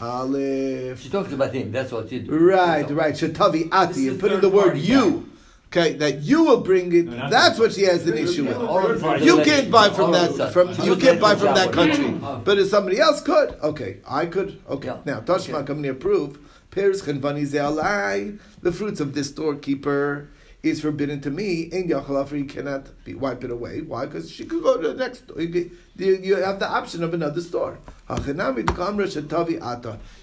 Aleph. 0.00 1.00
She 1.00 1.08
talks 1.08 1.32
about 1.32 1.54
him. 1.54 1.72
That's 1.72 1.92
what 1.92 2.08
she 2.08 2.20
do. 2.20 2.32
Right, 2.36 2.88
right. 2.90 3.14
Shatavi 3.14 3.68
ati. 3.72 3.88
This 3.88 3.96
is 3.98 4.04
You 4.04 4.14
put 4.18 4.32
in 4.32 4.40
the 4.40 4.48
word 4.48 4.64
party 4.72 4.80
you. 4.80 5.30
Okay, 5.68 5.94
that 5.94 6.20
you 6.22 6.44
will 6.44 6.60
bring 6.60 6.94
it. 6.94 7.06
No, 7.06 7.28
That's 7.28 7.58
what 7.58 7.72
she 7.72 7.82
has 7.82 8.06
an 8.06 8.16
issue 8.16 8.44
with. 8.46 8.56
All 8.56 8.86
of 8.86 9.00
them- 9.00 9.22
You 9.22 9.42
can't 9.42 9.70
buy 9.70 9.90
from 9.90 10.12
that. 10.12 10.52
From 10.52 10.68
you 10.84 10.96
can't 10.96 11.20
buy 11.20 11.30
from 11.34 11.46
from 11.46 11.54
that 11.54 11.72
country. 11.72 12.08
But 12.44 12.58
if 12.58 12.68
somebody 12.68 13.00
else 13.00 13.20
could, 13.20 13.56
okay, 13.62 13.98
I 14.08 14.26
could. 14.26 14.58
Okay, 14.70 14.88
Yeah. 14.88 14.98
now 15.04 15.20
Tashma 15.20 15.54
Okay. 15.54 15.66
come 15.66 15.82
near 15.82 15.94
proof. 15.94 16.38
Pears 16.70 17.02
chenvani 17.02 17.44
zealai. 17.46 18.38
The 18.62 18.70
fruits 18.72 19.00
of 19.00 19.14
this 19.14 19.28
storekeeper 19.28 20.28
is 20.70 20.80
forbidden 20.80 21.20
to 21.22 21.30
me. 21.30 21.62
In 21.62 21.88
Yachalafer, 21.88 22.38
you 22.38 22.44
cannot 22.44 22.88
be, 23.04 23.14
wipe 23.14 23.44
it 23.44 23.50
away. 23.50 23.80
Why? 23.80 24.06
Because 24.06 24.30
she 24.30 24.44
could 24.44 24.62
go 24.62 24.80
to 24.80 24.88
the 24.88 24.94
next. 24.94 25.24
store. 25.24 25.40
You, 25.40 25.70
you 25.96 26.36
have 26.36 26.58
the 26.58 26.68
option 26.68 27.02
of 27.02 27.14
another 27.14 27.40
store. 27.40 27.78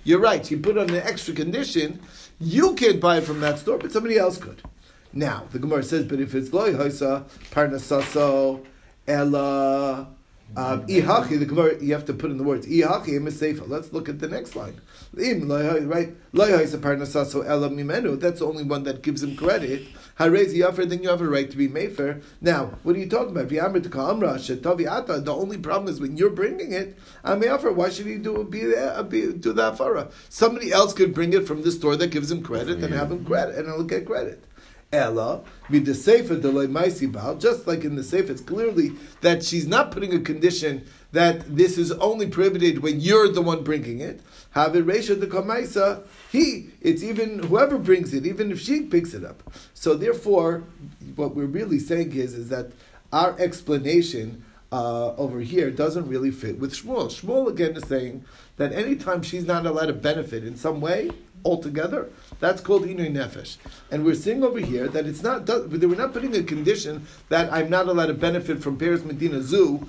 You're 0.04 0.20
right. 0.20 0.46
She 0.46 0.56
put 0.56 0.78
on 0.78 0.90
an 0.90 0.96
extra 0.96 1.34
condition. 1.34 2.02
You 2.40 2.76
can't 2.76 3.00
buy 3.00 3.18
it 3.18 3.24
from 3.24 3.40
that 3.42 3.60
store, 3.60 3.78
but 3.78 3.92
somebody 3.92 4.18
else 4.18 4.38
could. 4.38 4.62
Now 5.14 5.46
the 5.52 5.60
Gemara 5.60 5.84
says, 5.84 6.06
but 6.06 6.20
if 6.20 6.34
it's 6.34 6.52
loy 6.52 6.74
hoisa 6.74 7.26
parnasaso 7.52 8.66
ella 9.08 10.08
Um, 10.56 10.86
ihachi, 10.86 11.40
the 11.40 11.46
Gemara 11.46 11.82
you 11.82 11.94
have 11.94 12.06
to 12.06 12.14
put 12.14 12.30
in 12.30 12.38
the 12.38 12.44
words 12.44 12.68
ihachi 12.68 13.10
emiseifa. 13.10 13.68
Let's 13.68 13.92
look 13.92 14.08
at 14.08 14.20
the 14.20 14.28
next 14.28 14.56
line. 14.56 14.80
Right. 15.16 16.14
That's 16.32 16.72
the 18.40 18.46
only 18.46 18.64
one 18.64 18.84
that 18.84 19.02
gives 19.02 19.24
him 19.24 19.36
credit. 19.36 19.88
Harezi 20.20 20.60
yafer, 20.60 20.88
then 20.88 21.02
you 21.02 21.10
have 21.10 21.22
a 21.22 21.28
right 21.28 21.50
to 21.50 21.58
be 21.58 21.68
mefer. 21.68 22.22
Now, 22.40 22.78
what 22.84 22.96
are 22.96 23.00
you 23.00 23.10
talking 23.10 23.36
about? 23.36 23.50
The 23.50 25.36
only 25.36 25.58
problem 25.58 25.92
is 25.92 26.00
when 26.00 26.18
you're 26.18 26.30
bringing 26.30 26.72
it, 26.72 27.00
I'm 27.24 27.42
mefer. 27.42 27.74
Why 27.74 27.90
should 27.90 28.06
he 28.06 28.18
do 28.18 28.44
be 28.44 28.64
there? 28.64 28.94
Uh, 28.94 29.04
be, 29.04 29.34
do 29.34 29.54
that 29.54 29.78
for 29.78 30.08
Somebody 30.30 30.72
else 30.72 30.94
could 30.94 31.16
bring 31.16 31.34
it 31.34 31.48
from 31.48 31.64
the 31.64 31.72
store 31.72 31.96
that 31.96 32.12
gives 32.12 32.32
him 32.32 32.44
credit 32.44 32.84
and 32.84 32.94
have 32.94 33.12
him 33.12 33.26
credit, 33.26 33.56
and 33.56 33.66
he'll 33.66 33.84
get 33.84 34.06
credit. 34.06 34.44
Ella, 34.94 35.42
with 35.70 35.86
the 35.86 35.96
Sefer 35.96 36.36
Deloy 36.36 36.68
Maisi 36.68 37.12
Baal, 37.12 37.36
just 37.36 37.68
like 37.68 37.84
in 37.84 37.96
the 37.96 38.04
Sefer, 38.04 38.32
it's 38.32 38.42
clearly 38.42 38.92
that 39.22 39.44
she's 39.44 39.68
not 39.68 39.92
putting 39.92 40.14
a 40.14 40.20
condition 40.20 40.86
that 41.12 41.56
this 41.56 41.78
is 41.78 41.92
only 41.94 42.28
prohibited 42.28 42.80
when 42.80 43.00
you're 43.00 43.28
the 43.28 43.42
one 43.42 43.64
bringing 43.64 44.00
it. 44.00 44.22
Have 44.52 44.76
it 44.76 44.86
Resha 44.86 45.20
the 45.20 45.28
Kamaisa, 45.28 46.04
he, 46.32 46.70
it's 46.80 47.04
even 47.04 47.40
whoever 47.44 47.78
brings 47.78 48.14
it, 48.14 48.26
even 48.26 48.52
if 48.52 48.62
she 48.62 48.84
picks 48.84 49.14
it 49.14 49.26
up. 49.26 49.52
So 49.74 49.96
therefore, 49.96 50.64
what 51.16 51.36
we're 51.36 51.46
really 51.46 51.80
saying 51.80 52.14
is, 52.14 52.34
is 52.34 52.50
that 52.50 52.72
our 53.12 53.38
explanation 53.40 54.44
uh, 54.74 55.14
over 55.18 55.40
here 55.42 55.70
doesn't 55.70 56.08
really 56.08 56.32
fit 56.32 56.58
with 56.58 56.74
Shmuel. 56.74 57.06
Shmuel 57.08 57.48
again 57.48 57.76
is 57.76 57.88
saying 57.88 58.26
that 58.58 58.74
anytime 58.74 59.22
she's 59.22 59.46
not 59.46 59.68
allowed 59.68 59.86
to 59.86 59.94
benefit 59.94 60.44
in 60.44 60.56
some 60.56 60.82
way 60.82 61.12
altogether, 61.46 62.10
that's 62.40 62.60
called 62.60 62.84
Inui 62.84 63.12
Nefesh. 63.14 63.58
And 63.92 64.04
we're 64.04 64.16
seeing 64.16 64.44
over 64.44 64.60
here 64.60 64.88
that 64.88 65.06
it's 65.06 65.22
not, 65.22 65.46
does- 65.46 65.68
we're 65.68 65.96
not 65.96 66.12
putting 66.12 66.36
a 66.36 66.42
condition 66.42 67.06
that 67.30 67.54
I'm 67.54 67.70
not 67.70 67.88
allowed 67.88 68.08
to 68.08 68.16
benefit 68.16 68.64
from 68.64 68.78
Paris 68.78 69.04
Medina 69.06 69.42
Zoo 69.44 69.88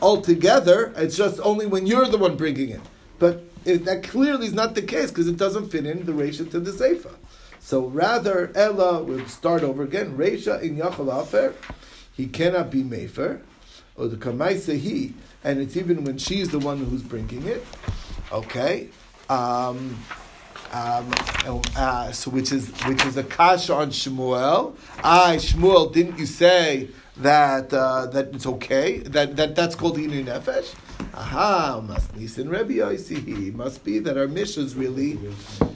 altogether. 0.00 0.94
It's 0.96 1.16
just 1.16 1.38
only 1.40 1.66
when 1.66 1.86
you're 1.86 2.06
the 2.08 2.16
one 2.18 2.36
bringing 2.36 2.70
it. 2.70 2.80
But 3.18 3.44
it, 3.66 3.84
that 3.84 4.02
clearly 4.04 4.46
is 4.46 4.54
not 4.54 4.74
the 4.74 4.80
case 4.82 5.10
because 5.10 5.28
it 5.28 5.36
doesn't 5.36 5.68
fit 5.70 5.84
in 5.84 6.06
the 6.06 6.14
ratio 6.14 6.46
to 6.46 6.60
the 6.60 6.70
Seifa. 6.70 7.12
So 7.60 7.84
rather, 7.86 8.50
Ella 8.54 9.02
would 9.02 9.28
start 9.28 9.62
over 9.62 9.82
again. 9.82 10.16
Resha 10.16 10.62
in 10.62 10.76
Yachal 10.78 11.22
Afer, 11.22 11.52
he 12.16 12.26
cannot 12.26 12.70
be 12.70 12.82
Mefer, 12.82 13.42
or 13.96 14.08
the 14.08 14.16
Kamaisa 14.16 14.76
he, 14.78 15.14
and 15.44 15.60
it's 15.60 15.76
even 15.76 16.04
when 16.04 16.18
she's 16.18 16.48
the 16.50 16.58
one 16.58 16.78
who's 16.78 17.02
bringing 17.02 17.46
it. 17.46 17.64
Okay, 18.32 18.88
um, 19.28 19.96
um, 20.72 21.12
uh, 21.76 22.12
so 22.12 22.30
which 22.30 22.52
is 22.52 22.70
which 22.84 23.04
is 23.04 23.16
a 23.16 23.24
kasha 23.24 23.74
on 23.74 23.90
Shmuel. 23.90 24.76
I 25.02 25.36
Shmuel, 25.36 25.92
didn't 25.92 26.18
you 26.18 26.26
say 26.26 26.88
that 27.16 27.72
uh, 27.72 28.06
that 28.06 28.34
it's 28.34 28.46
okay? 28.46 28.98
That 28.98 29.36
that 29.36 29.56
that's 29.56 29.74
called 29.74 29.96
inu 29.96 30.24
nefesh. 30.24 30.74
Aha, 31.14 31.82
must 31.84 32.14
nisin 32.16 32.48
Rebbe 32.48 32.74
Yosi. 32.74 33.52
Must 33.54 33.82
be 33.84 33.98
that 33.98 34.16
our 34.16 34.28
Mishnah 34.28 34.62
is 34.62 34.74
really 34.76 35.18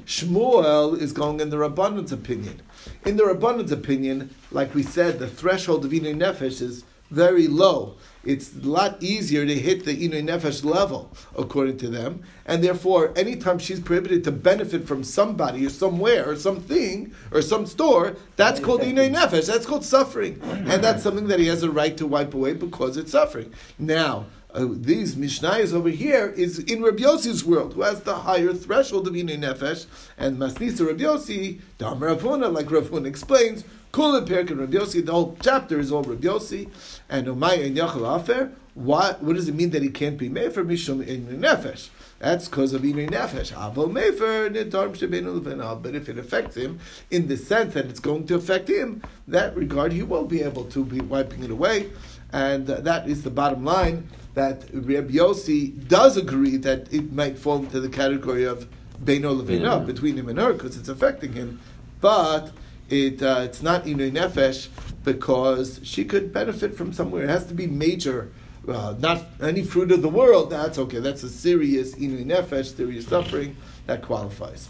Shmuel 0.06 1.00
is 1.00 1.12
going 1.12 1.40
in 1.40 1.50
the 1.50 1.56
Rabbanon's 1.58 2.12
opinion. 2.12 2.62
In 3.04 3.16
the 3.16 3.24
Rabbanon's 3.24 3.72
opinion, 3.72 4.34
like 4.52 4.74
we 4.74 4.82
said, 4.82 5.18
the 5.18 5.26
threshold 5.26 5.84
of 5.84 5.90
inu 5.90 6.14
nefesh 6.14 6.62
is 6.62 6.84
very 7.10 7.46
low. 7.46 7.96
It's 8.24 8.54
a 8.56 8.60
lot 8.60 9.02
easier 9.02 9.44
to 9.44 9.54
hit 9.54 9.84
the 9.84 9.94
inu 9.94 10.22
nefesh 10.22 10.64
level, 10.64 11.10
according 11.36 11.76
to 11.78 11.88
them, 11.88 12.22
and 12.46 12.64
therefore, 12.64 13.12
anytime 13.16 13.58
she's 13.58 13.80
prohibited 13.80 14.24
to 14.24 14.32
benefit 14.32 14.88
from 14.88 15.04
somebody 15.04 15.66
or 15.66 15.70
somewhere 15.70 16.30
or 16.30 16.36
something 16.36 17.12
or 17.30 17.42
some 17.42 17.66
store, 17.66 18.16
that's 18.36 18.60
called 18.60 18.80
inu 18.80 19.12
nefesh. 19.14 19.46
That's 19.46 19.66
called 19.66 19.84
suffering, 19.84 20.40
and 20.42 20.82
that's 20.82 21.02
something 21.02 21.28
that 21.28 21.38
he 21.38 21.46
has 21.48 21.62
a 21.62 21.70
right 21.70 21.96
to 21.98 22.06
wipe 22.06 22.32
away 22.32 22.54
because 22.54 22.96
it's 22.96 23.12
suffering. 23.12 23.52
Now. 23.78 24.26
Uh, 24.54 24.68
these 24.70 25.16
Mishnayos 25.16 25.72
over 25.72 25.88
here 25.88 26.28
is 26.28 26.60
in 26.60 26.80
Rabbi 26.80 27.02
Yossi's 27.02 27.44
world, 27.44 27.74
who 27.74 27.82
has 27.82 28.02
the 28.02 28.14
higher 28.14 28.54
threshold 28.54 29.08
of 29.08 29.14
Inu 29.14 29.36
Nefesh, 29.36 29.86
and 30.16 30.38
Masnisa 30.38 30.86
Rabbi 30.86 31.02
Yossi, 31.02 31.60
Dam 31.78 31.98
Rav 31.98 32.22
Huna, 32.22 32.54
like 32.54 32.70
Rav 32.70 32.84
Huna 32.84 33.06
explains, 33.06 33.64
Kula 33.92 34.24
Perk 34.24 34.50
and 34.50 34.60
Rabbi 34.60 34.76
Yossi, 34.76 35.04
the 35.04 35.10
whole 35.10 35.36
chapter 35.42 35.80
is 35.80 35.90
all 35.90 36.04
Rabbi 36.04 36.28
Yossi, 36.28 36.70
and 37.08 37.26
Umay 37.26 37.66
and 37.66 37.76
Yachal 37.76 38.20
Afer, 38.20 38.52
what, 38.74 39.24
what 39.24 39.34
does 39.34 39.48
it 39.48 39.56
mean 39.56 39.70
that 39.70 39.82
he 39.82 39.88
can't 39.88 40.18
be 40.18 40.28
Mefer 40.28 40.64
Mishum 40.64 41.04
Inu 41.04 41.36
Nefesh? 41.36 41.88
That's 42.20 42.48
because 42.48 42.72
of 42.74 42.82
Inu 42.82 43.10
Nefesh. 43.10 43.52
Avo 43.52 43.90
Mefer, 43.90 44.54
Nitarm 44.54 44.96
Shebenu 44.96 45.40
Levenah. 45.40 45.80
But 45.80 45.94
if 45.94 46.08
it 46.08 46.18
affects 46.18 46.56
him, 46.56 46.78
in 47.10 47.28
the 47.28 47.36
sense 47.36 47.74
that 47.74 47.86
it's 47.86 48.00
going 48.00 48.26
to 48.26 48.36
affect 48.36 48.68
him, 48.68 49.02
that 49.28 49.56
regard, 49.56 49.92
he 49.92 50.02
will 50.02 50.24
be 50.24 50.42
able 50.42 50.64
to 50.66 50.84
be 50.84 51.00
wiping 51.00 51.44
it 51.44 51.50
away, 51.50 51.90
and 52.32 52.68
uh, 52.68 52.80
that 52.80 53.08
is 53.08 53.22
the 53.22 53.30
bottom 53.30 53.64
line 53.64 54.08
that 54.34 54.64
Reb 54.72 55.10
Yossi 55.10 55.88
does 55.88 56.16
agree 56.16 56.56
that 56.58 56.92
it 56.92 57.12
might 57.12 57.38
fall 57.38 57.58
into 57.58 57.80
the 57.80 57.88
category 57.88 58.44
of 58.44 58.68
Beino 59.02 59.40
Levina, 59.40 59.80
Beino. 59.80 59.86
between 59.86 60.16
him 60.16 60.28
and 60.28 60.38
her, 60.38 60.52
because 60.52 60.76
it's 60.76 60.88
affecting 60.88 61.32
him. 61.32 61.60
But 62.00 62.52
it 62.88 63.22
uh, 63.22 63.40
it's 63.44 63.62
not 63.62 63.84
Inu 63.84 64.10
Nefesh 64.12 64.68
because 65.04 65.80
she 65.82 66.04
could 66.04 66.32
benefit 66.32 66.76
from 66.76 66.92
somewhere. 66.92 67.24
It 67.24 67.28
has 67.30 67.46
to 67.46 67.54
be 67.54 67.66
major, 67.66 68.30
uh, 68.68 68.94
not 68.98 69.24
any 69.40 69.62
fruit 69.62 69.90
of 69.90 70.02
the 70.02 70.08
world. 70.08 70.50
That's 70.50 70.78
okay. 70.78 70.98
That's 70.98 71.22
a 71.22 71.28
serious 71.30 71.94
Inu 71.94 72.24
Nefesh, 72.26 72.76
serious 72.76 73.06
suffering. 73.06 73.56
That 73.86 74.02
qualifies. 74.02 74.68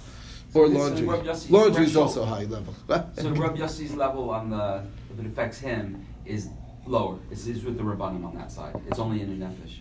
Or 0.54 0.66
So 0.68 0.72
laundry. 0.72 1.06
Yossi's 1.06 1.50
Laundry 1.50 1.84
is 1.84 1.96
also 1.96 2.24
high 2.24 2.44
level. 2.44 2.74
So 3.16 3.30
Reb 3.30 3.56
Yossi's 3.56 3.94
level 3.94 4.30
on 4.30 4.50
the, 4.50 4.84
if 5.12 5.18
it 5.18 5.26
affects 5.26 5.58
him, 5.58 6.04
is 6.24 6.48
lower. 6.86 7.18
It's, 7.30 7.46
it's 7.46 7.62
with 7.64 7.76
the 7.76 7.82
Rabbanim 7.82 8.24
on 8.26 8.34
that 8.36 8.50
side. 8.52 8.74
It's 8.88 8.98
only 8.98 9.20
in 9.20 9.38
the 9.38 9.44
Nefesh. 9.46 9.78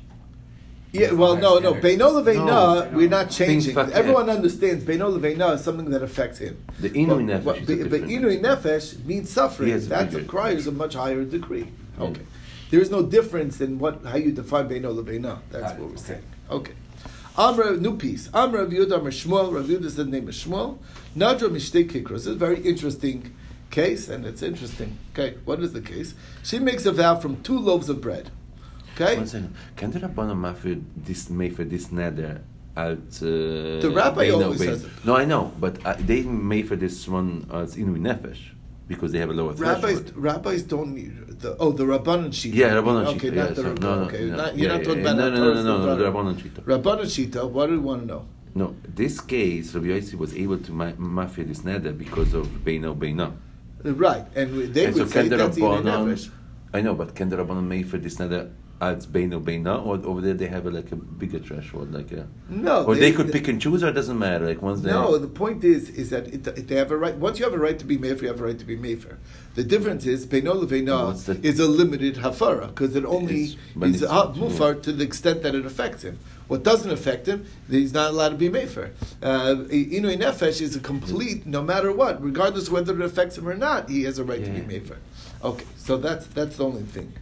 Yeah, 0.92 1.12
well, 1.14 1.36
no, 1.36 1.58
no. 1.58 1.74
Beino 1.74 2.12
Leveina, 2.24 2.46
No. 2.46 2.90
we're 2.96 3.10
not 3.10 3.32
changing. 3.32 3.72
affect- 3.76 3.94
Everyone 3.94 4.30
understands 4.30 4.84
Beino 4.84 5.18
Leveina 5.18 5.56
is 5.56 5.64
something 5.64 5.90
that 5.90 6.04
affects 6.04 6.38
him. 6.38 6.64
The 6.80 6.92
Inui 6.92 7.08
But- 7.08 7.18
Nefesh 7.18 7.44
But, 7.44 7.58
is 7.58 7.64
a 7.64 7.84
but, 7.84 7.90
but 7.90 8.08
different- 8.08 8.12
Inui 8.12 8.42
Nefesh 8.42 9.04
means 9.06 9.30
suffering. 9.32 9.70
Yes, 9.70 9.88
that 9.88 10.10
bigger. 10.12 10.22
requires 10.22 10.68
a 10.68 10.72
much 10.72 10.94
higher 10.94 11.24
degree. 11.24 11.68
Yeah. 11.98 12.06
Okay. 12.06 12.22
There 12.70 12.80
is 12.80 12.92
no 12.92 13.02
difference 13.04 13.60
in 13.60 13.80
what 13.80 14.04
how 14.06 14.18
you 14.18 14.32
define 14.32 14.70
Beino 14.70 14.94
Leveina. 14.96 15.40
That's 15.52 15.64
Got 15.64 15.76
it. 15.76 15.80
what 15.80 15.90
we're 15.90 15.96
Okay. 15.96 16.04
saying. 16.04 16.24
Okay. 16.52 16.74
Amra, 17.36 17.76
new 17.78 17.98
piece. 17.98 18.30
Amra 18.32 18.62
Rav 18.64 18.70
Yehuda 18.72 19.00
Amra 19.00 19.12
Shmuel. 19.12 19.52
Rav 19.52 19.66
Yehuda 19.66 19.86
is 19.86 19.96
the 19.96 20.06
name 20.06 20.28
of 20.28 20.36
Shmuel. 20.36 20.78
Nadra 21.18 21.50
Mishtei 21.50 21.90
Kikros. 21.90 22.10
This 22.10 22.28
is 22.28 22.36
very 22.36 22.60
interesting 22.62 23.34
case, 23.74 24.04
and 24.14 24.26
it's 24.26 24.42
interesting. 24.52 24.90
Okay, 25.12 25.30
what 25.46 25.60
is 25.66 25.72
the 25.74 25.82
case? 25.82 26.10
She 26.44 26.58
makes 26.60 26.86
a 26.86 26.92
vow 26.92 27.16
from 27.24 27.34
two 27.48 27.58
loaves 27.70 27.90
of 27.90 27.98
bread. 28.08 28.26
Okay? 28.94 29.18
One 29.18 29.28
second. 29.28 29.56
Can 29.76 29.90
the 29.92 30.00
Rabbanon 30.06 30.38
mafir 30.46 30.76
this 31.08 31.22
for 31.58 31.64
this 31.74 31.92
nether 31.92 32.42
out? 32.78 32.98
Uh, 33.22 33.82
The 33.86 33.92
rabbi 34.02 34.30
always 34.30 34.62
Beino? 34.62 34.66
says 34.70 34.84
it. 34.86 34.92
No, 35.08 35.16
I 35.18 35.26
know, 35.26 35.52
but 35.60 35.74
uh, 35.86 35.96
they 36.10 36.22
made 36.24 36.68
for 36.68 36.76
this 36.76 37.08
one 37.08 37.30
as 37.52 37.76
Inui 37.76 38.00
Nefesh 38.08 38.42
because 38.88 39.12
they 39.14 39.20
have 39.24 39.32
a 39.32 39.34
lower 39.34 39.54
Rabbis, 39.54 40.00
threshold. 40.00 40.18
rabbis 40.28 40.62
don't 40.74 40.92
need 40.94 41.14
the 41.44 41.58
oh 41.58 41.72
the 41.72 41.86
Rabbanan 41.94 42.30
Shita. 42.40 42.54
Yeah, 42.54 42.70
Rabbanon 42.78 43.06
Okay, 43.16 43.30
Shita, 43.32 43.36
not 43.36 43.50
the 43.56 43.64
so- 43.64 43.74
no, 43.74 43.96
no, 43.96 44.06
okay, 44.08 44.26
no, 44.30 44.36
not, 44.36 44.58
you're 44.58 44.70
yeah, 44.70 44.78
not 44.78 44.84
talking 44.88 45.04
yeah, 45.04 45.12
about 45.14 45.34
no, 45.34 45.44
no, 45.44 45.54
no, 45.54 45.64
no, 45.64 45.86
no, 45.86 45.96
the 46.00 46.06
Rabbanon 46.12 46.36
Shita. 46.42 46.62
Rabbanan 46.72 47.08
Shita. 47.16 47.42
What 47.50 47.68
do 47.68 47.74
you 47.74 47.82
want 47.82 48.02
to 48.02 48.08
know? 48.08 48.26
No, 48.56 48.76
this 49.02 49.20
case, 49.20 49.74
Rabbi 49.74 49.88
Yossi 49.88 50.14
was 50.24 50.32
able 50.36 50.60
to 50.60 50.72
ma- 50.72 50.94
mafia 50.98 51.44
this 51.46 51.64
nether 51.64 51.92
because 51.92 52.36
of 52.36 52.46
Beino 52.66 52.96
Beino. 52.96 53.34
Right, 53.84 54.26
and 54.36 54.74
they 54.74 54.86
And 54.86 54.96
would 54.96 55.10
say 55.10 55.22
can 55.22 55.30
the 55.30 55.38
that's 55.38 55.58
Rabbanon? 55.58 55.84
Nefesh. 55.84 56.30
I 56.74 56.82
know, 56.82 56.96
but 56.96 57.16
can 57.16 57.30
the 57.30 57.36
Rabbanon 57.38 57.66
make 57.68 57.86
for 57.86 57.98
this 57.98 58.18
nether 58.20 58.50
as 58.82 59.06
Beino 59.08 59.42
Beino, 59.42 59.86
or 59.86 59.96
over 60.06 60.20
there 60.22 60.34
they 60.34 60.48
have 60.48 60.66
a, 60.66 60.72
like 60.72 60.92
a 60.92 60.96
bigger 60.96 61.40
threshold, 61.40 61.94
like 61.94 62.12
a. 62.12 62.28
No, 62.50 62.84
Or 62.86 62.96
they, 62.96 63.12
could 63.12 63.32
pick 63.32 63.48
and 63.48 63.62
choose, 63.62 63.84
or 63.84 63.90
it 63.90 63.94
doesn't 63.94 64.18
matter. 64.20 64.46
Like 64.48 64.62
once 64.62 64.82
they. 64.82 64.92
No, 64.92 65.18
the 65.18 65.28
point 65.28 65.64
is 65.64 65.90
is 65.90 66.10
that 66.10 66.28
it, 66.28 66.46
it- 66.48 66.68
they 66.68 66.76
have 66.76 66.92
a 66.92 66.98
right. 66.98 67.16
Once 67.16 67.40
you 67.40 67.46
have 67.46 67.54
a 67.54 67.58
right 67.58 67.78
to 67.80 67.86
be 67.86 67.98
mefer, 67.98 68.24
you 68.24 68.28
have 68.30 68.42
a 68.42 68.44
right 68.46 68.58
to 68.60 68.66
be 68.66 68.76
mefer. 68.78 69.18
The 69.56 69.64
difference 69.64 70.06
is 70.08 70.26
beino 70.26 70.56
What's 70.56 71.28
leveina 71.28 71.46
is 71.46 71.60
a 71.60 71.68
limited 71.68 72.16
hafara 72.16 72.68
because 72.68 72.96
it 72.96 73.06
only 73.06 73.56
is 73.82 74.02
a 74.02 74.08
mufar 74.08 74.82
to 74.82 74.92
the 74.92 75.04
extent 75.04 75.44
that 75.44 75.54
it 75.54 75.66
affects 75.66 76.04
him. 76.04 76.18
What 76.48 76.64
doesn't 76.64 76.90
affect 76.92 77.28
him, 77.28 77.46
he's 77.70 77.94
not 77.94 78.12
allowed 78.12 78.30
to 78.30 78.36
be 78.36 78.50
mefer. 78.50 78.92
Uh, 79.22 79.56
Inui 79.70 80.18
nefesh 80.18 80.60
is 80.60 80.76
a 80.76 80.80
complete, 80.80 81.46
no 81.46 81.62
matter 81.62 81.92
what, 81.92 82.22
regardless 82.22 82.70
whether 82.70 82.94
it 82.94 83.02
affects 83.02 83.38
him 83.38 83.48
or 83.48 83.54
not, 83.54 83.90
he 83.90 84.04
has 84.04 84.18
a 84.20 84.24
right 84.24 84.44
to 84.44 84.50
be 84.50 84.62
mefer. 84.62 84.98
Okay, 85.44 85.66
so 85.78 85.98
that's 85.98 86.26
that's 86.28 86.58
the 86.58 86.66
only 86.66 86.84
thing. 86.84 87.14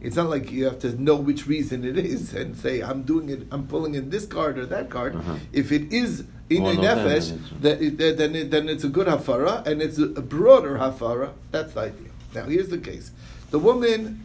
It's 0.00 0.14
not 0.14 0.28
like 0.28 0.52
you 0.52 0.64
have 0.66 0.78
to 0.80 1.00
know 1.00 1.16
which 1.16 1.46
reason 1.46 1.84
it 1.84 1.98
is 1.98 2.34
and 2.40 2.56
say 2.56 2.82
I'm 2.82 3.02
doing 3.02 3.30
it. 3.30 3.46
I'm 3.50 3.66
pulling 3.66 3.94
in 3.94 4.10
this 4.10 4.26
card 4.26 4.58
or 4.58 4.66
that 4.66 4.90
card. 4.90 5.16
Uh-huh. 5.16 5.36
If 5.52 5.72
it 5.72 5.92
is 5.92 6.24
in 6.50 6.62
One 6.62 6.78
a 6.78 6.80
nefesh, 6.80 7.04
then 7.04 7.16
it's- 7.16 7.38
that 7.60 7.82
it, 7.82 7.98
that- 7.98 8.18
then 8.18 8.34
it, 8.34 8.50
then 8.50 8.68
it's 8.68 8.84
a 8.84 8.88
good 8.88 9.06
hafara 9.06 9.66
and 9.66 9.82
it's 9.82 9.98
a, 9.98 10.06
broader 10.06 10.76
hafara. 10.78 11.32
That's 11.50 11.72
the 11.74 11.80
idea. 11.80 12.08
Now 12.34 12.44
here's 12.44 12.68
the 12.68 12.78
case: 12.78 13.10
the 13.50 13.58
woman 13.58 14.22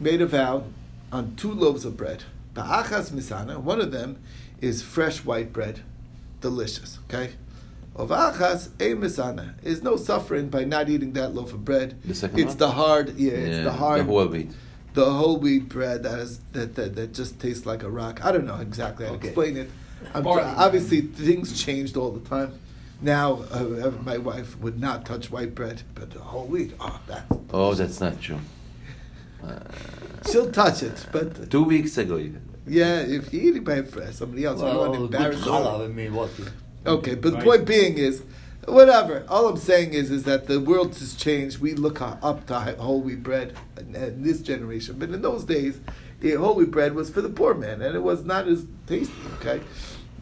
made 0.00 0.20
a 0.20 0.26
vow 0.26 0.64
on 1.12 1.36
two 1.36 1.52
loaves 1.52 1.84
of 1.84 1.96
bread. 1.96 2.24
Ba'achas 2.54 3.10
misana. 3.12 3.58
One 3.58 3.80
of 3.80 3.92
them 3.92 4.18
is 4.60 4.82
fresh 4.82 5.24
white 5.24 5.52
bread, 5.52 5.80
delicious. 6.40 6.98
Okay. 7.08 7.32
Of 7.96 8.08
achas 8.10 8.68
a 8.80 8.94
misana 8.94 9.54
is 9.62 9.82
no 9.82 9.96
suffering 9.96 10.48
by 10.48 10.64
not 10.64 10.88
eating 10.88 11.12
that 11.12 11.34
loaf 11.34 11.52
of 11.52 11.64
bread. 11.64 12.00
The 12.04 12.14
second 12.14 12.38
it's 12.40 12.48
one? 12.48 12.56
the 12.58 12.70
hard, 12.72 13.16
yeah, 13.16 13.32
it's 13.32 13.64
the 13.64 13.72
hard, 13.72 14.00
The 14.00 14.04
whole 14.04 14.26
wheat. 14.26 14.50
the 14.94 15.12
whole 15.12 15.36
wheat 15.38 15.68
bread 15.68 16.02
that 16.02 16.18
is 16.18 16.40
that, 16.52 16.74
that, 16.74 16.96
that 16.96 17.14
just 17.14 17.38
tastes 17.38 17.64
like 17.66 17.84
a 17.84 17.90
rock. 17.90 18.24
I 18.24 18.32
don't 18.32 18.46
know 18.46 18.56
exactly 18.56 19.06
how 19.06 19.12
to 19.16 19.18
explain 19.26 19.56
it. 19.56 19.70
I'm 20.14 20.22
Barley. 20.22 20.42
obviously, 20.42 21.00
things 21.02 21.62
changed 21.62 21.96
all 21.96 22.10
the 22.10 22.28
time. 22.28 22.58
Now, 23.00 23.44
uh, 23.52 23.88
uh, 23.88 23.92
my 24.02 24.18
wife 24.18 24.58
would 24.58 24.80
not 24.80 25.04
touch 25.04 25.30
white 25.30 25.54
bread, 25.54 25.82
but 25.94 26.10
the 26.10 26.20
whole 26.20 26.46
wheat, 26.46 26.72
oh, 26.80 27.00
that's 27.06 27.36
Oh, 27.52 27.74
that's 27.74 28.00
not 28.00 28.20
true. 28.20 28.40
Uh, 29.42 29.58
she'll 30.30 30.50
touch 30.50 30.82
it. 30.82 31.06
But 31.12 31.50
two 31.50 31.64
weeks 31.64 31.98
ago, 31.98 32.18
even. 32.18 32.42
yeah, 32.66 33.00
if 33.00 33.32
you 33.32 33.40
eat 33.40 33.56
it 33.56 33.64
by 33.64 33.82
somebody 34.10 34.44
else, 34.44 34.60
you 34.60 34.66
don't 34.66 34.76
want 34.76 34.94
to 34.94 35.04
embarrass 35.04 35.44
her. 35.44 35.50
I 35.50 35.86
mean, 35.88 36.14
what? 36.14 36.30
Okay, 36.86 37.14
but 37.14 37.32
the 37.32 37.38
point 37.38 37.66
being 37.66 37.98
is, 37.98 38.22
Whatever. 38.66 39.24
All 39.28 39.48
I'm 39.48 39.56
saying 39.56 39.92
is, 39.92 40.10
is 40.10 40.22
that 40.24 40.46
the 40.46 40.60
world 40.60 40.96
has 40.96 41.14
changed. 41.14 41.58
We 41.58 41.74
look 41.74 42.00
up 42.00 42.46
to 42.46 42.54
whole 42.78 43.00
wheat 43.02 43.22
bread 43.22 43.54
in, 43.78 43.94
in 43.94 44.22
this 44.22 44.40
generation, 44.40 44.96
but 44.98 45.10
in 45.10 45.22
those 45.22 45.44
days, 45.44 45.80
the 46.24 46.38
whole 46.38 46.54
wheat 46.54 46.70
bread 46.70 46.94
was 46.94 47.10
for 47.10 47.20
the 47.20 47.28
poor 47.28 47.54
man, 47.54 47.82
and 47.82 47.94
it 47.94 48.02
was 48.02 48.24
not 48.24 48.48
as 48.48 48.66
tasty. 48.86 49.12
Okay, 49.34 49.60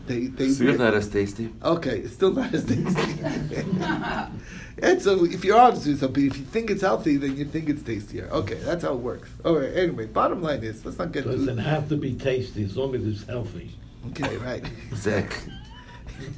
they 0.07 0.27
they. 0.27 0.49
Still 0.49 0.77
not 0.77 0.95
as 0.95 1.09
tasty. 1.09 1.53
Okay, 1.63 2.01
it's 2.01 2.15
still 2.15 2.33
not 2.33 2.53
as 2.53 2.65
tasty. 2.65 3.23
and 4.83 5.01
so, 5.01 5.25
if 5.25 5.45
you're 5.45 5.59
honest 5.59 5.87
with 5.87 6.01
something, 6.01 6.27
if 6.27 6.37
you 6.37 6.45
think 6.45 6.71
it's 6.71 6.83
healthy, 6.83 7.17
then 7.17 7.37
you 7.37 7.45
think 7.45 7.69
it's 7.69 7.83
tastier. 7.83 8.29
Okay, 8.33 8.57
that's 8.57 8.83
how 8.83 8.95
it 8.95 9.01
works. 9.01 9.31
Okay, 9.45 9.81
anyway, 9.81 10.07
bottom 10.07 10.43
line 10.43 10.65
is, 10.65 10.85
let's 10.85 10.99
not 10.99 11.13
get 11.13 11.25
Doesn't 11.25 11.57
too. 11.57 11.63
have 11.63 11.89
to 11.89 11.97
be 11.97 12.15
tasty 12.15 12.65
as 12.65 12.77
long 12.77 12.95
as 12.97 13.07
it's 13.07 13.25
healthy. 13.25 13.71
Okay, 14.09 14.37
right. 14.39 14.65
Exactly. 14.91 15.53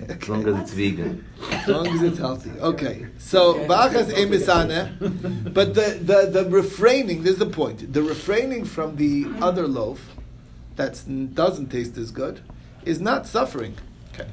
As 0.09 0.29
long 0.29 0.47
as 0.47 0.61
it's 0.61 0.73
vegan. 0.73 1.25
As 1.51 1.69
long 1.69 1.87
as 1.87 2.03
it's 2.03 2.19
healthy. 2.19 2.51
Okay. 2.61 3.07
So 3.19 3.55
Bachas 3.67 4.13
emisane. 4.13 5.53
But 5.53 5.75
the, 5.75 5.99
the, 6.01 6.43
the 6.43 6.51
refraining, 6.51 7.23
this 7.23 7.35
is 7.35 7.39
the 7.39 7.47
point. 7.47 7.93
The 7.93 8.03
refraining 8.03 8.65
from 8.65 8.97
the 8.97 9.27
other 9.41 9.67
loaf 9.67 10.11
that 10.77 11.03
doesn't 11.35 11.69
taste 11.71 11.97
as 11.97 12.11
good 12.11 12.41
is 12.85 13.01
not 13.01 13.27
suffering. 13.27 13.77
Okay. 14.13 14.29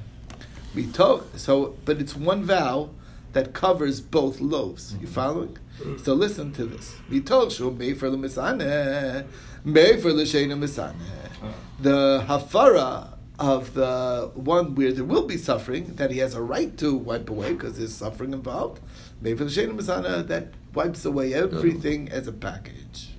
We 0.75 0.87
talk 0.87 1.27
so 1.35 1.77
but 1.85 1.99
it's 1.99 2.15
one 2.15 2.43
vow 2.43 2.89
that 3.33 3.53
covers 3.53 4.01
both 4.01 4.41
loaves. 4.41 4.93
You 4.93 4.99
mm-hmm. 4.99 5.07
following? 5.07 5.57
So 6.03 6.13
listen 6.13 6.51
to 6.53 6.65
this. 6.65 6.95
We 7.09 7.21
told 7.21 7.51
Shu 7.51 7.71
May 7.71 7.93
for 7.93 8.09
the 8.09 8.17
Misane, 8.17 9.25
May 9.63 9.97
for 9.97 10.13
the 10.13 10.23
Shena 10.23 10.53
Misane. 10.53 10.93
Uh-huh. 10.93 11.47
The 11.79 12.23
hafara 12.27 13.10
of 13.41 13.73
the 13.73 14.31
one 14.35 14.75
where 14.75 14.93
there 14.93 15.03
will 15.03 15.25
be 15.25 15.35
suffering 15.35 15.95
that 15.95 16.11
he 16.11 16.19
has 16.19 16.35
a 16.35 16.41
right 16.41 16.77
to 16.77 16.95
wipe 16.95 17.29
away 17.29 17.53
because 17.53 17.77
there's 17.77 17.95
suffering 17.95 18.33
involved. 18.33 18.79
May 19.19 19.33
for 19.33 19.43
the 19.45 19.49
Shena 19.49 19.75
Misane 19.75 20.27
that 20.27 20.49
wipes 20.73 21.03
away 21.05 21.33
everything 21.33 22.07
as 22.09 22.27
a 22.27 22.31
package. 22.31 23.09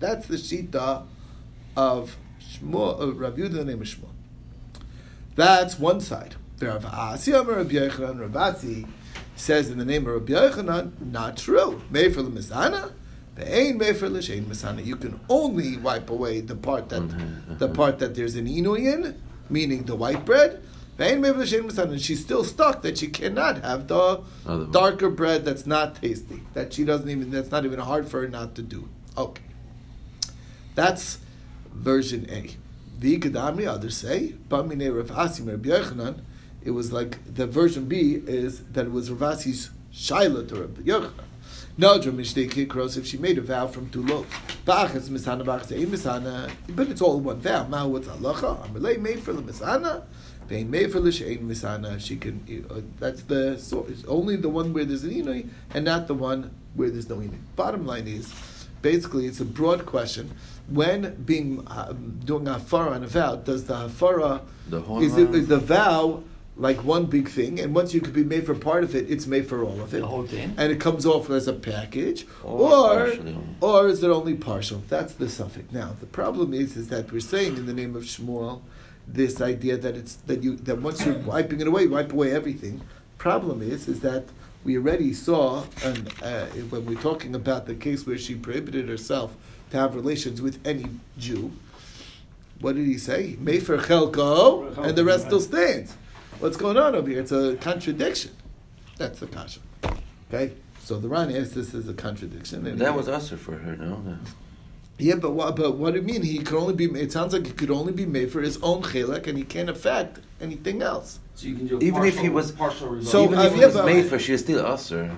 That's 0.00 0.26
the 0.26 0.36
shita 0.36 1.04
of 1.76 2.16
Shmuel, 2.40 3.00
of 3.00 3.18
Rav 3.18 3.34
Yehuda, 3.36 3.52
the 3.52 3.64
name 3.64 3.80
of 3.80 3.86
Shmuel. 3.86 4.10
That's 5.36 5.78
one 5.78 6.00
side. 6.00 6.34
Rav 6.60 6.84
Asi 6.84 7.32
Amar 7.32 7.54
Rav 7.56 7.68
Yochanan, 7.68 8.20
Rav 8.20 8.36
Asi 8.36 8.86
says 9.36 9.70
in 9.70 9.78
the 9.78 9.84
name 9.84 10.06
of 10.08 10.14
Rabbi 10.14 10.32
Yochanan, 10.32 11.12
not 11.12 11.36
true. 11.36 11.80
Mefer 11.92 12.16
l'misana, 12.16 12.92
ve'ein 13.36 13.78
mefer 13.78 14.10
l'shein 14.10 14.44
misana. 14.44 14.84
You 14.84 14.96
can 14.96 15.20
only 15.28 15.76
wipe 15.76 16.10
away 16.10 16.40
the 16.40 16.56
part 16.56 16.88
that 16.88 17.02
Mhm, 17.02 17.58
the 17.58 17.68
part 17.68 18.00
that 18.00 18.16
there's 18.16 18.34
an 18.34 18.46
inui 18.46 18.92
in, 18.92 19.14
meaning 19.50 19.84
the 19.84 19.94
white 19.94 20.24
bread. 20.24 20.62
Ve'ein 20.98 21.20
mefer 21.20 21.38
l'shein 21.38 21.64
misana. 21.64 21.92
And 21.92 22.00
she's 22.00 22.20
still 22.20 22.44
stuck 22.44 22.82
that 22.82 22.98
she 22.98 23.08
cannot 23.08 23.62
have 23.62 23.88
the 23.88 24.22
darker 24.70 25.10
bread 25.10 25.44
that's 25.44 25.66
not 25.66 25.96
tasty. 26.00 26.42
That 26.54 26.72
she 26.72 26.84
doesn't 26.84 27.08
even. 27.08 27.30
That's 27.30 27.50
not 27.50 27.64
even 27.64 27.78
hard 27.78 28.08
for 28.08 28.22
her 28.22 28.28
not 28.28 28.54
to 28.56 28.62
do. 28.62 28.88
Okay, 29.16 29.42
that's 30.74 31.18
version 31.72 32.26
A. 32.30 32.56
The 32.98 33.18
Gadamri, 33.20 33.68
others 33.68 33.96
say, 33.96 34.34
Bamine 34.48 34.92
Rav 34.94 35.16
Asi 35.16 35.42
Rabbi 35.44 36.14
it 36.62 36.72
was 36.72 36.92
like 36.92 37.18
the 37.32 37.46
version 37.46 37.84
B 37.84 38.20
is 38.26 38.64
that 38.64 38.86
it 38.86 38.92
was 38.92 39.10
Rav 39.10 39.38
Asi's 39.38 39.70
Shaila 39.92 40.48
to 40.48 40.56
Rabbi 40.56 40.82
Yochanan. 40.82 41.12
No, 41.80 41.96
Kikros, 42.00 42.98
if 42.98 43.06
she 43.06 43.18
made 43.18 43.38
a 43.38 43.40
vow 43.40 43.68
from 43.68 43.88
two 43.90 44.02
loaves. 44.02 44.28
Ba'achas 44.66 45.08
misana, 45.10 45.44
ba'achas 45.44 45.80
ein 45.80 45.86
misana, 45.86 46.50
but 46.70 46.88
it's 46.88 47.00
all 47.00 47.20
one 47.20 47.38
vow. 47.38 47.68
Ma, 47.68 47.86
what's 47.86 48.08
halacha? 48.08 48.68
Amalei 48.68 49.00
made 49.00 49.20
for 49.20 49.32
the 49.32 49.40
misana, 49.40 50.02
vein 50.48 50.68
made 50.68 50.90
for 50.90 50.98
the 50.98 51.12
she'ein 51.12 51.48
misana. 51.48 52.00
She 52.00 52.16
can, 52.16 52.66
uh, 52.68 52.80
that's 52.98 53.22
the, 53.22 53.56
so 53.60 53.86
it's 53.88 54.04
only 54.06 54.34
the 54.34 54.48
one 54.48 54.72
where 54.72 54.84
there's 54.84 55.04
an 55.04 55.10
inui, 55.10 55.50
and 55.72 55.84
not 55.84 56.08
the 56.08 56.14
one 56.14 56.50
where 56.74 56.90
there's 56.90 57.08
no 57.08 57.18
inui. 57.18 57.38
Bottom 57.54 57.86
line 57.86 58.08
is, 58.08 58.34
basically, 58.82 59.26
it's 59.26 59.38
a 59.38 59.44
broad 59.44 59.86
question. 59.86 60.34
When 60.66 61.14
being 61.22 61.64
uh, 61.68 61.92
doing 61.92 62.48
a 62.48 62.54
hafara 62.54 62.90
on 62.90 63.04
a 63.04 63.06
vow, 63.06 63.36
does 63.36 63.66
the 63.66 63.74
hafara 63.74 64.42
The 64.68 64.82
is, 64.94 65.16
it, 65.16 65.32
is 65.32 65.46
the 65.46 65.58
vow 65.58 66.24
like 66.58 66.82
one 66.82 67.06
big 67.06 67.28
thing, 67.28 67.60
and 67.60 67.74
once 67.74 67.94
you 67.94 68.00
could 68.00 68.12
be 68.12 68.24
made 68.24 68.44
for 68.44 68.54
part 68.54 68.82
of 68.82 68.94
it, 68.94 69.08
it's 69.08 69.26
made 69.26 69.48
for 69.48 69.62
all 69.62 69.80
of 69.80 69.94
it, 69.94 70.00
The 70.00 70.06
whole 70.06 70.26
thing? 70.26 70.54
and 70.56 70.72
it 70.72 70.80
comes 70.80 71.06
off 71.06 71.30
as 71.30 71.46
a 71.46 71.52
package, 71.52 72.26
Or 72.42 72.72
or 72.72 73.12
or 73.60 73.88
is 73.88 74.02
it 74.02 74.10
only 74.10 74.34
partial? 74.34 74.82
That's 74.88 75.14
the 75.14 75.28
suffix. 75.28 75.72
Now 75.72 75.94
the 76.00 76.06
problem 76.06 76.52
is 76.52 76.76
is 76.76 76.88
that 76.88 77.12
we're 77.12 77.20
saying 77.20 77.56
in 77.56 77.66
the 77.66 77.74
name 77.74 77.94
of 77.96 78.02
Shmuel 78.02 78.60
this 79.06 79.40
idea 79.40 79.76
that 79.78 79.94
it's 79.96 80.14
that 80.26 80.42
you 80.42 80.56
that 80.56 80.82
once 80.82 81.04
you're 81.06 81.18
wiping 81.18 81.60
it 81.60 81.66
away, 81.68 81.82
you 81.84 81.90
wipe 81.90 82.12
away 82.12 82.32
everything. 82.32 82.80
Problem 83.18 83.62
is 83.62 83.86
is 83.88 84.00
that 84.00 84.24
we 84.64 84.76
already 84.76 85.12
saw, 85.14 85.64
and 85.84 86.12
uh, 86.22 86.46
when 86.70 86.84
we're 86.84 87.00
talking 87.00 87.34
about 87.36 87.66
the 87.66 87.74
case 87.74 88.04
where 88.06 88.18
she 88.18 88.34
prohibited 88.34 88.88
herself 88.88 89.36
to 89.70 89.76
have 89.76 89.94
relations 89.94 90.42
with 90.42 90.58
any 90.66 90.86
Jew, 91.16 91.52
what 92.60 92.74
did 92.74 92.86
he 92.86 92.98
say? 92.98 93.36
Mefer 93.40 93.78
chelko, 93.78 94.76
and 94.84 94.96
the 94.98 95.04
rest 95.04 95.26
still 95.26 95.40
stands. 95.40 95.94
What's 96.40 96.56
going 96.56 96.76
on 96.76 96.94
over 96.94 97.08
here? 97.08 97.20
It's 97.20 97.32
a 97.32 97.56
contradiction. 97.60 98.32
That's 98.96 99.20
the 99.20 99.26
kasha. 99.26 99.60
Okay, 100.32 100.52
so 100.80 100.98
the 100.98 101.08
Ran 101.08 101.34
asks 101.34 101.54
this 101.54 101.74
is 101.74 101.88
a 101.88 101.94
contradiction. 101.94 102.66
and 102.66 102.78
That 102.78 102.92
he- 102.92 102.96
was 102.96 103.08
usher 103.08 103.36
for 103.36 103.52
her, 103.56 103.76
no? 103.76 103.96
No. 103.98 104.16
yeah, 104.98 105.14
but 105.16 105.30
what? 105.32 105.56
But 105.56 105.76
what 105.76 105.94
do 105.94 106.00
you 106.00 106.06
mean? 106.06 106.22
He 106.22 106.38
could 106.38 106.58
only 106.58 106.74
be. 106.74 106.84
It 107.00 107.12
sounds 107.12 107.32
like 107.32 107.46
he 107.46 107.52
could 107.52 107.70
only 107.70 107.92
be 107.92 108.06
made 108.06 108.30
for 108.30 108.40
his 108.40 108.58
own 108.62 108.82
chilek, 108.82 109.26
and 109.26 109.36
he 109.38 109.44
can't 109.44 109.70
affect 109.70 110.20
anything 110.40 110.82
else. 110.82 111.18
So 111.34 111.46
you 111.48 111.54
can 111.56 111.66
do 111.66 111.78
Even 111.80 112.04
if 112.04 112.18
he 112.18 112.28
was- 112.28 112.52
partial 112.52 112.88
result. 112.88 113.10
So, 113.12 113.24
Even 113.24 113.38
uh, 113.38 113.42
if 113.44 113.56
yeah, 113.56 113.66
was 113.66 113.74
but- 113.74 113.86
made 113.86 114.06
for, 114.06 114.18
she 114.18 114.32
is 114.32 114.40
still 114.40 114.64
usher. 114.64 115.10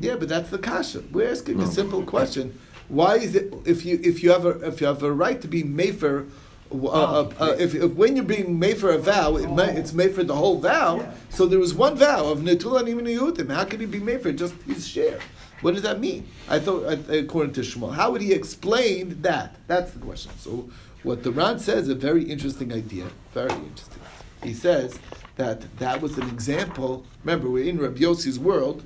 Yeah, 0.00 0.16
but 0.16 0.28
that's 0.28 0.50
the 0.50 0.58
kasha. 0.58 1.02
We're 1.10 1.30
asking 1.30 1.60
a 1.60 1.66
simple 1.66 2.02
question: 2.04 2.58
Why 2.88 3.16
is 3.16 3.34
it 3.34 3.52
if 3.64 3.84
you 3.84 3.98
if 4.04 4.22
you 4.22 4.30
have 4.30 4.44
a 4.44 4.50
if 4.66 4.80
you 4.80 4.86
have 4.86 5.02
a 5.02 5.12
right 5.12 5.40
to 5.40 5.48
be 5.48 5.62
made 5.64 5.96
for? 5.98 6.26
Uh, 6.72 6.86
uh, 6.86 7.32
uh, 7.40 7.56
if, 7.58 7.74
if 7.74 7.92
when 7.94 8.14
you're 8.14 8.24
being 8.24 8.58
made 8.58 8.78
for 8.78 8.90
a 8.90 8.98
vow, 8.98 9.36
it 9.36 9.50
may, 9.50 9.76
it's 9.76 9.92
made 9.92 10.14
for 10.14 10.22
the 10.22 10.34
whole 10.34 10.58
vow. 10.58 11.12
So 11.28 11.46
there 11.46 11.58
was 11.58 11.74
one 11.74 11.96
vow 11.96 12.26
of 12.26 12.40
Nimin 12.40 12.58
Yehudim. 12.58 13.52
How 13.52 13.64
could 13.64 13.80
he 13.80 13.86
be 13.86 13.98
made 13.98 14.22
for 14.22 14.32
just 14.32 14.54
his 14.62 14.86
share? 14.86 15.18
What 15.62 15.74
does 15.74 15.82
that 15.82 16.00
mean? 16.00 16.28
I 16.48 16.58
thought, 16.58 16.84
according 17.10 17.52
to 17.54 17.60
Shmuel, 17.60 17.94
how 17.94 18.12
would 18.12 18.22
he 18.22 18.32
explain 18.32 19.20
that? 19.22 19.56
That's 19.66 19.90
the 19.92 19.98
question. 19.98 20.32
So 20.38 20.70
what 21.02 21.22
the 21.22 21.32
Ran 21.32 21.58
says, 21.58 21.84
is 21.84 21.88
a 21.88 21.94
very 21.94 22.24
interesting 22.24 22.72
idea. 22.72 23.06
Very 23.32 23.52
interesting. 23.52 24.00
He 24.42 24.54
says 24.54 24.98
that 25.36 25.78
that 25.78 26.00
was 26.00 26.18
an 26.18 26.28
example. 26.28 27.04
Remember, 27.24 27.50
we're 27.50 27.68
in 27.68 27.78
Rabbi 27.78 28.00
Yossi's 28.00 28.38
world, 28.38 28.84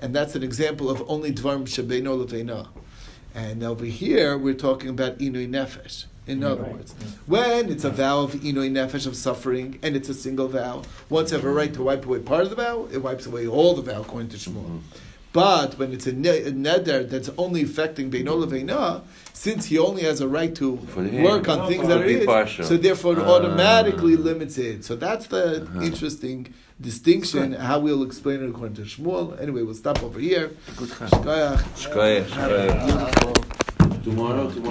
and 0.00 0.14
that's 0.14 0.34
an 0.34 0.42
example 0.42 0.90
of 0.90 1.02
only 1.08 1.32
Dvarim 1.32 1.64
Shebeino 1.64 2.24
Leveina. 2.24 2.68
And 3.34 3.62
over 3.62 3.84
here, 3.84 4.36
we're 4.36 4.54
talking 4.54 4.88
about 4.90 5.18
Inui 5.18 5.48
Nefesh. 5.48 6.06
In 6.24 6.38
mm-hmm. 6.38 6.52
other 6.52 6.62
Right. 6.62 6.72
words, 6.74 6.94
when 7.26 7.68
it's 7.68 7.82
a 7.82 7.90
vow 7.90 8.20
of 8.20 8.34
Inui 8.34 8.70
Nefesh 8.70 9.06
of 9.06 9.16
suffering, 9.16 9.80
and 9.82 9.96
it's 9.96 10.08
a 10.08 10.14
single 10.14 10.46
vow, 10.46 10.82
once 11.08 11.32
you 11.32 11.36
have 11.36 11.44
a 11.44 11.50
right 11.50 11.74
to 11.74 11.82
wipe 11.82 12.06
away 12.06 12.20
part 12.20 12.44
of 12.44 12.50
the 12.50 12.56
vow, 12.56 12.86
it 12.92 12.98
wipes 12.98 13.26
away 13.26 13.46
all 13.46 13.74
the 13.74 13.82
vow, 13.82 14.02
according 14.02 14.28
to 14.28 14.36
Shmuel. 14.36 14.62
Mm-hmm. 14.62 14.78
But 15.32 15.78
when 15.78 15.92
it's 15.92 16.06
a, 16.06 16.12
ne- 16.12 16.42
a 16.42 16.52
neder 16.52 17.08
that's 17.08 17.30
only 17.38 17.62
affecting 17.62 18.10
Beino 18.10 18.34
Leveina, 18.44 19.00
since 19.32 19.64
he 19.66 19.78
only 19.78 20.02
has 20.02 20.20
a 20.20 20.28
right 20.28 20.54
to 20.56 20.72
work 20.72 21.48
on 21.48 21.68
things 21.68 21.84
it 21.84 21.88
that 21.88 22.02
are 22.02 22.46
his, 22.46 22.66
so 22.68 22.76
therefore 22.76 23.14
it 23.14 23.18
Ah. 23.20 23.30
automatically 23.34 24.16
limits 24.16 24.58
it. 24.58 24.84
So 24.84 24.94
that's 24.94 25.26
the 25.28 25.62
Uh-huh. 25.62 25.80
interesting 25.80 26.52
distinction, 26.80 27.52
how 27.54 27.78
we'll 27.78 28.02
explain 28.02 28.42
it 28.42 28.48
according 28.50 28.76
to 28.76 28.82
Shmuel. 28.82 29.40
Anyway, 29.40 29.62
we'll 29.62 29.74
stop 29.74 30.02
over 30.02 30.18
here. 30.20 30.50
Good 30.76 30.88
Shkoyach. 30.90 31.58
Shkoyach, 31.82 32.28
Have 32.30 32.50
shkoyach. 32.50 34.02
Tomorrow, 34.02 34.02
tomorrow. 34.04 34.52